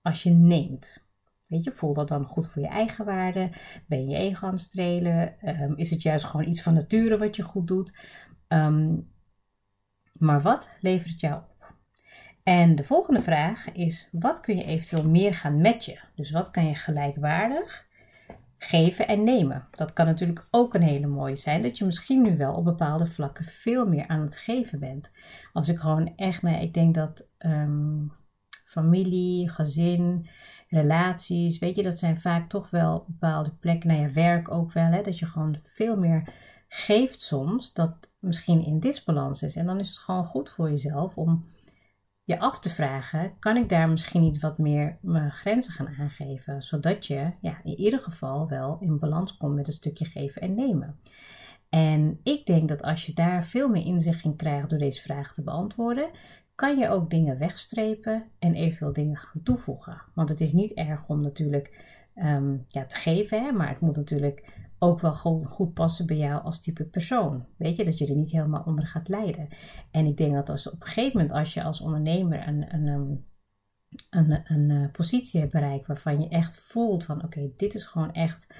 als 0.02 0.22
je 0.22 0.30
neemt? 0.30 1.04
Weet 1.46 1.64
je, 1.64 1.72
voel 1.72 1.94
dat 1.94 2.08
dan 2.08 2.24
goed 2.24 2.48
voor 2.48 2.62
je 2.62 2.68
eigen 2.68 3.04
waarde? 3.04 3.50
Ben 3.86 4.08
je 4.08 4.16
ego 4.16 4.46
aan 4.46 4.52
het 4.52 4.60
strelen? 4.60 5.36
is 5.76 5.90
het 5.90 6.02
juist 6.02 6.24
gewoon 6.24 6.48
iets 6.48 6.62
van 6.62 6.74
nature 6.74 7.18
wat 7.18 7.36
je 7.36 7.42
goed 7.42 7.66
doet? 7.66 7.96
maar 10.18 10.42
wat 10.42 10.68
levert 10.80 11.10
het 11.10 11.20
jou? 11.20 11.42
En 12.42 12.76
de 12.76 12.84
volgende 12.84 13.22
vraag 13.22 13.72
is: 13.72 14.08
wat 14.12 14.40
kun 14.40 14.56
je 14.56 14.64
eventueel 14.64 15.08
meer 15.08 15.34
gaan 15.34 15.60
matchen? 15.60 15.98
Dus 16.14 16.30
wat 16.30 16.50
kan 16.50 16.66
je 16.66 16.74
gelijkwaardig 16.74 17.86
geven 18.58 19.08
en 19.08 19.24
nemen? 19.24 19.66
Dat 19.70 19.92
kan 19.92 20.06
natuurlijk 20.06 20.46
ook 20.50 20.74
een 20.74 20.82
hele 20.82 21.06
mooie 21.06 21.36
zijn, 21.36 21.62
dat 21.62 21.78
je 21.78 21.84
misschien 21.84 22.22
nu 22.22 22.36
wel 22.36 22.54
op 22.54 22.64
bepaalde 22.64 23.06
vlakken 23.06 23.44
veel 23.44 23.86
meer 23.86 24.08
aan 24.08 24.20
het 24.20 24.36
geven 24.36 24.78
bent. 24.78 25.12
Als 25.52 25.68
ik 25.68 25.78
gewoon 25.78 26.12
echt, 26.16 26.42
nou, 26.42 26.62
ik 26.62 26.74
denk 26.74 26.94
dat 26.94 27.28
ehm, 27.38 28.06
familie, 28.64 29.48
gezin, 29.48 30.26
relaties, 30.68 31.58
weet 31.58 31.76
je, 31.76 31.82
dat 31.82 31.98
zijn 31.98 32.20
vaak 32.20 32.48
toch 32.48 32.70
wel 32.70 33.04
bepaalde 33.06 33.50
plekken, 33.50 33.88
nou 33.88 34.00
je 34.00 34.10
werk 34.10 34.50
ook 34.50 34.72
wel, 34.72 34.90
hè, 34.90 35.02
dat 35.02 35.18
je 35.18 35.26
gewoon 35.26 35.56
veel 35.60 35.96
meer 35.96 36.32
geeft 36.68 37.20
soms, 37.22 37.72
dat 37.72 38.10
misschien 38.18 38.64
in 38.64 38.80
disbalans 38.80 39.42
is. 39.42 39.56
En 39.56 39.66
dan 39.66 39.78
is 39.78 39.88
het 39.88 39.98
gewoon 39.98 40.24
goed 40.24 40.50
voor 40.50 40.70
jezelf 40.70 41.16
om 41.16 41.44
je 42.24 42.38
af 42.38 42.58
te 42.58 42.70
vragen: 42.70 43.38
kan 43.38 43.56
ik 43.56 43.68
daar 43.68 43.88
misschien 43.88 44.20
niet 44.20 44.40
wat 44.40 44.58
meer 44.58 44.98
mijn 45.00 45.30
grenzen 45.30 45.72
gaan 45.72 45.94
aangeven? 45.98 46.62
Zodat 46.62 47.06
je 47.06 47.32
ja, 47.40 47.60
in 47.64 47.78
ieder 47.78 48.00
geval 48.00 48.48
wel 48.48 48.76
in 48.80 48.98
balans 48.98 49.36
komt 49.36 49.54
met 49.54 49.66
een 49.66 49.72
stukje 49.72 50.04
geven 50.04 50.42
en 50.42 50.54
nemen. 50.54 50.98
En 51.68 52.20
ik 52.22 52.46
denk 52.46 52.68
dat 52.68 52.82
als 52.82 53.06
je 53.06 53.12
daar 53.14 53.46
veel 53.46 53.68
meer 53.68 53.84
inzicht 53.84 54.24
in 54.24 54.36
krijgt 54.36 54.70
door 54.70 54.78
deze 54.78 55.02
vragen 55.02 55.34
te 55.34 55.42
beantwoorden, 55.42 56.10
kan 56.54 56.78
je 56.78 56.88
ook 56.88 57.10
dingen 57.10 57.38
wegstrepen 57.38 58.24
en 58.38 58.54
eventueel 58.54 58.92
dingen 58.92 59.16
gaan 59.16 59.42
toevoegen. 59.42 60.02
Want 60.14 60.28
het 60.28 60.40
is 60.40 60.52
niet 60.52 60.72
erg 60.72 61.06
om 61.06 61.20
natuurlijk 61.20 61.70
um, 62.16 62.64
ja, 62.66 62.84
te 62.84 62.96
geven, 62.96 63.44
hè, 63.44 63.52
maar 63.52 63.68
het 63.68 63.80
moet 63.80 63.96
natuurlijk 63.96 64.44
ook 64.82 65.00
wel 65.00 65.14
goed, 65.14 65.46
goed 65.46 65.74
passen 65.74 66.06
bij 66.06 66.16
jou 66.16 66.42
als 66.42 66.60
type 66.60 66.84
persoon. 66.84 67.46
Weet 67.56 67.76
je, 67.76 67.84
dat 67.84 67.98
je 67.98 68.06
er 68.06 68.14
niet 68.14 68.30
helemaal 68.30 68.62
onder 68.66 68.86
gaat 68.86 69.08
lijden. 69.08 69.48
En 69.90 70.06
ik 70.06 70.16
denk 70.16 70.34
dat 70.34 70.48
als 70.48 70.70
op 70.70 70.80
een 70.80 70.86
gegeven 70.86 71.20
moment, 71.20 71.38
als 71.38 71.54
je 71.54 71.62
als 71.62 71.80
ondernemer 71.80 72.48
een, 72.48 72.74
een, 72.74 72.86
een, 72.86 73.24
een, 74.10 74.40
een, 74.44 74.70
een 74.70 74.90
positie 74.90 75.40
hebt 75.40 75.52
bereikt 75.52 75.86
waarvan 75.86 76.20
je 76.20 76.28
echt 76.28 76.56
voelt 76.56 77.04
van 77.04 77.24
oké, 77.24 77.50
dit 77.56 77.74
is 77.74 77.84
gewoon 77.84 78.12
echt 78.12 78.54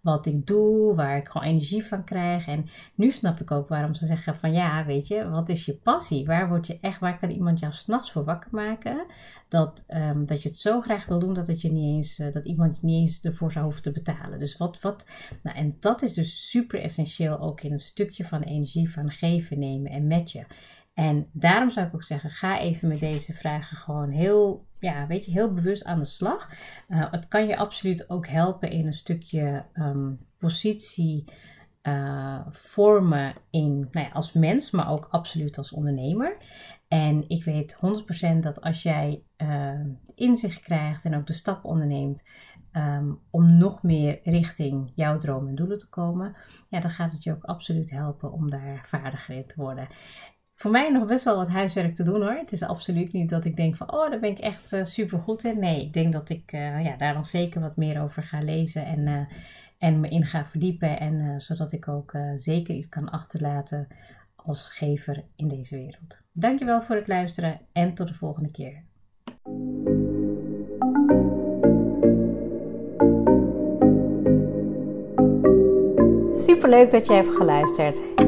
wat 0.00 0.26
ik 0.26 0.46
doe, 0.46 0.94
waar 0.94 1.16
ik 1.16 1.28
gewoon 1.28 1.46
energie 1.46 1.84
van 1.84 2.04
krijg. 2.04 2.46
En 2.46 2.66
nu 2.94 3.10
snap 3.10 3.40
ik 3.40 3.50
ook 3.50 3.68
waarom 3.68 3.94
ze 3.94 4.06
zeggen 4.06 4.36
van 4.36 4.52
ja, 4.52 4.84
weet 4.84 5.06
je, 5.06 5.28
wat 5.28 5.48
is 5.48 5.64
je 5.64 5.74
passie? 5.74 6.26
Waar 6.26 6.48
word 6.48 6.66
je 6.66 6.78
echt, 6.80 7.00
waar 7.00 7.18
kan 7.18 7.30
iemand 7.30 7.58
jou 7.58 7.72
s'nachts 7.72 8.12
voor 8.12 8.24
wakker 8.24 8.50
maken? 8.52 9.06
Dat, 9.48 9.84
um, 9.88 10.26
dat 10.26 10.42
je 10.42 10.48
het 10.48 10.58
zo 10.58 10.80
graag 10.80 11.06
wil 11.06 11.18
doen 11.18 11.34
dat, 11.34 11.46
het 11.46 11.60
je 11.60 11.72
niet 11.72 11.96
eens, 11.96 12.18
uh, 12.18 12.32
dat 12.32 12.44
iemand 12.44 12.80
je 12.80 12.86
niet 12.86 13.00
eens 13.00 13.20
ervoor 13.20 13.52
zou 13.52 13.64
hoeven 13.64 13.82
te 13.82 13.92
betalen. 13.92 14.38
Dus 14.38 14.56
wat, 14.56 14.80
wat, 14.80 15.06
nou 15.42 15.56
en 15.56 15.76
dat 15.80 16.02
is 16.02 16.14
dus 16.14 16.50
super 16.50 16.80
essentieel 16.80 17.40
ook 17.40 17.60
in 17.60 17.72
een 17.72 17.80
stukje 17.80 18.24
van 18.24 18.42
energie 18.42 18.90
van 18.90 19.10
geven, 19.10 19.58
nemen 19.58 19.90
en 19.90 20.06
matchen. 20.06 20.46
En 20.98 21.28
daarom 21.32 21.70
zou 21.70 21.86
ik 21.86 21.94
ook 21.94 22.02
zeggen, 22.02 22.30
ga 22.30 22.58
even 22.58 22.88
met 22.88 23.00
deze 23.00 23.34
vragen 23.34 23.76
gewoon 23.76 24.10
heel, 24.10 24.66
ja, 24.78 25.06
weet 25.06 25.24
je, 25.24 25.30
heel 25.30 25.52
bewust 25.52 25.84
aan 25.84 25.98
de 25.98 26.04
slag. 26.04 26.50
Uh, 26.88 27.10
het 27.10 27.28
kan 27.28 27.46
je 27.46 27.56
absoluut 27.56 28.10
ook 28.10 28.26
helpen 28.26 28.70
in 28.70 28.86
een 28.86 28.94
stukje 28.94 29.64
um, 29.74 30.18
positie 30.38 31.24
uh, 31.82 32.46
vormen 32.50 33.32
in, 33.50 33.88
nou 33.90 34.06
ja, 34.06 34.12
als 34.12 34.32
mens, 34.32 34.70
maar 34.70 34.90
ook 34.90 35.08
absoluut 35.10 35.58
als 35.58 35.72
ondernemer. 35.72 36.36
En 36.88 37.28
ik 37.28 37.44
weet 37.44 37.76
100% 38.36 38.38
dat 38.38 38.60
als 38.60 38.82
jij 38.82 39.22
uh, 39.36 39.80
inzicht 40.14 40.60
krijgt 40.60 41.04
en 41.04 41.16
ook 41.16 41.26
de 41.26 41.32
stap 41.32 41.64
onderneemt 41.64 42.24
um, 42.72 43.20
om 43.30 43.58
nog 43.58 43.82
meer 43.82 44.20
richting 44.22 44.92
jouw 44.94 45.18
droom 45.18 45.48
en 45.48 45.54
doelen 45.54 45.78
te 45.78 45.88
komen, 45.88 46.36
ja, 46.68 46.80
dan 46.80 46.90
gaat 46.90 47.12
het 47.12 47.22
je 47.22 47.32
ook 47.32 47.44
absoluut 47.44 47.90
helpen 47.90 48.32
om 48.32 48.50
daar 48.50 48.84
vaardiger 48.88 49.34
in 49.34 49.46
te 49.46 49.60
worden 49.60 49.88
voor 50.58 50.70
mij 50.70 50.90
nog 50.90 51.06
best 51.06 51.24
wel 51.24 51.36
wat 51.36 51.48
huiswerk 51.48 51.94
te 51.94 52.02
doen 52.02 52.20
hoor. 52.20 52.32
Het 52.32 52.52
is 52.52 52.62
absoluut 52.62 53.12
niet 53.12 53.30
dat 53.30 53.44
ik 53.44 53.56
denk 53.56 53.76
van, 53.76 53.92
oh, 53.92 54.10
daar 54.10 54.20
ben 54.20 54.30
ik 54.30 54.38
echt 54.38 54.72
uh, 54.72 54.84
super 54.84 55.18
goed 55.18 55.44
in. 55.44 55.58
Nee, 55.58 55.82
ik 55.82 55.92
denk 55.92 56.12
dat 56.12 56.28
ik 56.28 56.52
uh, 56.52 56.84
ja, 56.84 56.96
daar 56.96 57.14
dan 57.14 57.24
zeker 57.24 57.60
wat 57.60 57.76
meer 57.76 58.02
over 58.02 58.22
ga 58.22 58.38
lezen 58.38 58.84
en, 58.86 59.06
uh, 59.06 59.20
en 59.78 60.00
me 60.00 60.08
in 60.08 60.24
ga 60.24 60.46
verdiepen. 60.46 61.00
En 61.00 61.40
zodat 61.40 61.72
ik 61.72 61.88
ook 61.88 62.12
zeker 62.34 62.74
iets 62.74 62.88
kan 62.88 63.10
achterlaten 63.10 63.88
als 64.36 64.70
gever 64.70 65.24
in 65.36 65.48
deze 65.48 65.76
wereld. 65.76 66.20
Dankjewel 66.32 66.82
voor 66.82 66.96
het 66.96 67.08
luisteren 67.08 67.60
en 67.72 67.94
tot 67.94 68.08
de 68.08 68.14
volgende 68.14 68.50
keer. 68.50 68.82
Super 76.32 76.68
leuk 76.68 76.90
dat 76.90 77.06
je 77.06 77.12
hebt 77.12 77.36
geluisterd. 77.36 78.27